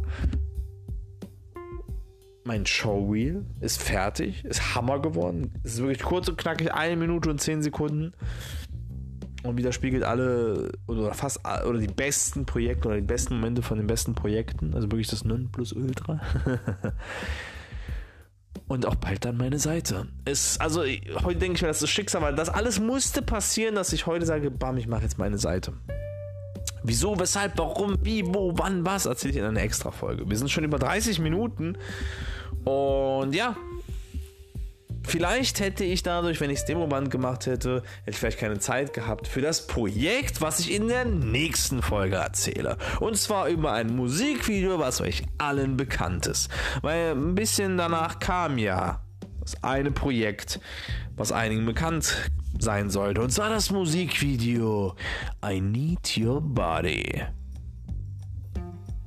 mein 2.47 2.65
Showreel 2.65 3.45
ist 3.61 3.83
fertig, 3.83 4.45
ist 4.45 4.75
Hammer 4.75 5.01
geworden. 5.01 5.53
Es 5.65 5.75
ist 5.75 5.81
wirklich 5.81 6.03
kurz 6.03 6.29
und 6.29 6.39
knackig, 6.39 6.73
eine 6.73 6.97
Minute 6.97 7.29
und 7.29 7.41
zehn 7.41 7.63
Sekunden. 7.63 8.13
Und 9.43 9.57
widerspiegelt 9.59 10.03
alle 10.03 10.73
oder 10.87 11.13
fast 11.15 11.41
oder 11.45 11.79
die 11.79 11.87
besten 11.87 12.47
Projekte 12.47 12.89
oder 12.89 12.97
die 12.97 13.07
besten 13.07 13.35
Momente 13.35 13.63
von 13.63 13.79
den 13.79 13.87
besten 13.87 14.15
Projekten. 14.15 14.75
Also 14.75 14.91
wirklich 14.91 15.09
das 15.09 15.23
Ultra. 15.23 16.21
und 18.69 18.87
auch 18.87 18.97
bald 18.97 19.25
dann 19.25 19.37
meine 19.37 19.59
Seite. 19.59 20.09
Es, 20.25 20.59
also 20.59 20.83
heute 20.83 21.39
denke 21.39 21.57
ich 21.57 21.63
mir, 21.63 21.69
das 21.69 21.83
ist 21.83 21.91
Schicksal, 21.91 22.23
weil 22.23 22.35
das 22.35 22.49
alles 22.49 22.81
musste 22.81 23.23
passieren, 23.23 23.77
dass 23.77 23.93
ich 23.93 24.07
heute 24.07 24.27
sage, 24.27 24.51
bam, 24.51 24.77
ich 24.79 24.89
mache 24.89 25.03
jetzt 25.03 25.19
meine 25.19 25.39
Seite. 25.39 25.75
Wieso, 26.83 27.19
weshalb, 27.19 27.59
warum, 27.59 28.05
wie, 28.05 28.25
wo, 28.27 28.53
wann, 28.57 28.85
was, 28.85 29.07
erzähle 29.07 29.33
ich 29.33 29.39
in 29.39 29.45
einer 29.45 29.63
extra 29.63 29.91
Folge. 29.91 30.29
Wir 30.29 30.37
sind 30.37 30.51
schon 30.51 30.65
über 30.65 30.79
30 30.79 31.19
Minuten 31.21 31.77
und 32.67 33.35
ja, 33.35 33.57
Vielleicht 35.09 35.61
hätte 35.61 35.85
ich 35.85 36.03
dadurch, 36.03 36.41
wenn 36.41 36.51
ich 36.51 36.59
das 36.59 36.67
Demoband 36.67 37.13
gemacht 37.13 37.47
hätte, 37.47 37.85
hätte 38.01 38.11
ich 38.11 38.17
vielleicht 38.17 38.41
keine 38.41 38.59
Zeit 38.59 38.93
gehabt 38.93 39.29
für 39.29 39.41
das 39.41 39.69
Projekt, 39.69 40.41
was 40.41 40.59
ich 40.59 40.75
in 40.75 40.89
der 40.89 41.05
nächsten 41.05 41.81
Folge 41.81 42.17
erzähle. 42.17 42.77
Und 42.99 43.17
zwar 43.17 43.47
über 43.47 43.73
ein 43.73 43.95
Musikvideo, 43.95 44.81
was 44.81 45.01
euch 45.01 45.23
allen 45.39 45.77
bekannt 45.77 46.27
ist. 46.27 46.51
Weil 46.83 47.13
ein 47.13 47.37
bisschen 47.37 47.77
danach 47.77 48.19
kam 48.19 48.59
ja 48.59 49.01
das 49.41 49.63
eine 49.63 49.93
Projekt, 49.93 50.59
was 51.15 51.31
einigen 51.31 51.67
bekannt 51.67 52.33
sein 52.59 52.91
sollte. 52.91 53.21
Und 53.21 53.31
zwar 53.31 53.49
das 53.49 53.71
Musikvideo 53.71 54.97
I 55.45 55.61
Need 55.61 56.19
Your 56.19 56.41
Body. 56.41 57.23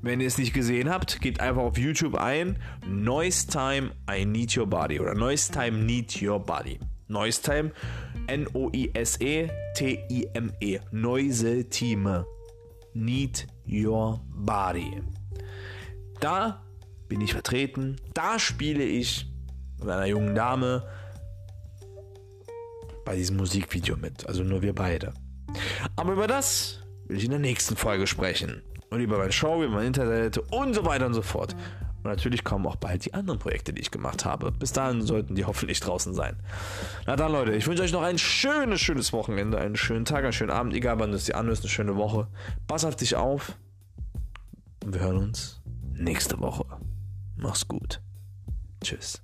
Wenn 0.02 0.22
ihr 0.22 0.28
es 0.28 0.38
nicht 0.38 0.54
gesehen 0.54 0.90
habt, 0.90 1.20
gebt 1.20 1.42
einfach 1.42 1.62
auf 1.62 1.78
YouTube 1.78 2.16
ein 2.16 2.58
Noise 2.88 3.48
Time 3.48 3.92
I 4.10 4.24
Need 4.26 4.56
Your 4.56 4.66
Body 4.66 4.98
oder 4.98 5.14
Noise 5.14 5.52
Time 5.52 5.78
Need 5.84 6.22
Your 6.22 6.40
Body. 6.40 6.80
Noise 7.10 7.42
Time 7.42 7.72
N-O-I-S-E-T-I-M-E. 8.28 9.50
Noise 10.92 11.70
Time 11.70 12.26
Need 12.94 13.48
Your 13.68 14.22
Body. 14.30 15.04
Da 16.22 16.64
bin 17.10 17.20
ich 17.20 17.34
vertreten. 17.34 17.98
Da 18.14 18.40
spiele 18.40 18.86
ich 18.86 19.26
mit 19.80 19.90
einer 19.90 20.06
jungen 20.06 20.34
Dame 20.34 20.88
bei 23.04 23.18
diesem 23.18 23.36
Musikvideo 23.36 23.98
mit. 23.98 24.26
Also 24.28 24.44
nur 24.44 24.62
wir 24.62 24.74
beide. 24.74 25.14
Aber 25.98 26.14
über 26.14 26.28
das 26.28 26.80
will 27.06 27.18
ich 27.18 27.26
in 27.26 27.32
der 27.32 27.40
nächsten 27.40 27.76
Folge 27.76 28.08
sprechen 28.08 28.62
und 28.90 29.00
über 29.00 29.18
mein 29.18 29.32
Show, 29.32 29.64
über 29.64 29.76
meine 29.76 29.88
Internetseite 29.88 30.42
und 30.52 30.74
so 30.74 30.86
weiter 30.86 31.06
und 31.06 31.14
so 31.14 31.22
fort. 31.22 31.56
Und 32.04 32.12
natürlich 32.12 32.44
kommen 32.44 32.66
auch 32.66 32.78
bald 32.78 33.06
die 33.06 33.14
anderen 33.14 33.40
Projekte, 33.40 33.74
die 33.74 33.82
ich 33.82 33.92
gemacht 33.92 34.24
habe. 34.24 34.52
Bis 34.52 34.72
dahin 34.72 35.02
sollten 35.02 35.36
die 35.36 35.46
hoffentlich 35.46 35.82
draußen 35.82 36.14
sein. 36.14 36.38
Na 37.06 37.16
dann, 37.16 37.32
Leute, 37.32 37.54
ich 37.54 37.68
wünsche 37.68 37.84
euch 37.84 37.92
noch 37.92 38.04
ein 38.04 38.18
schönes, 38.18 38.80
schönes 38.80 39.12
Wochenende, 39.12 39.60
einen 39.60 39.76
schönen 39.76 40.06
Tag, 40.06 40.24
einen 40.24 40.34
schönen 40.34 40.52
Abend, 40.52 40.74
egal 40.74 41.00
wann 41.00 41.12
du 41.12 41.18
es 41.18 41.26
dir 41.26 41.36
anhörst, 41.36 41.64
eine 41.64 41.70
schöne 41.70 41.98
Woche. 41.98 42.28
Pass 42.68 42.86
auf 42.86 42.96
dich 42.96 43.16
auf. 43.16 43.58
Und 44.84 44.94
wir 44.94 45.02
hören 45.02 45.18
uns 45.18 45.62
nächste 45.94 46.40
Woche. 46.40 46.66
Mach's 47.36 47.68
gut. 47.68 48.02
Tschüss. 48.82 49.22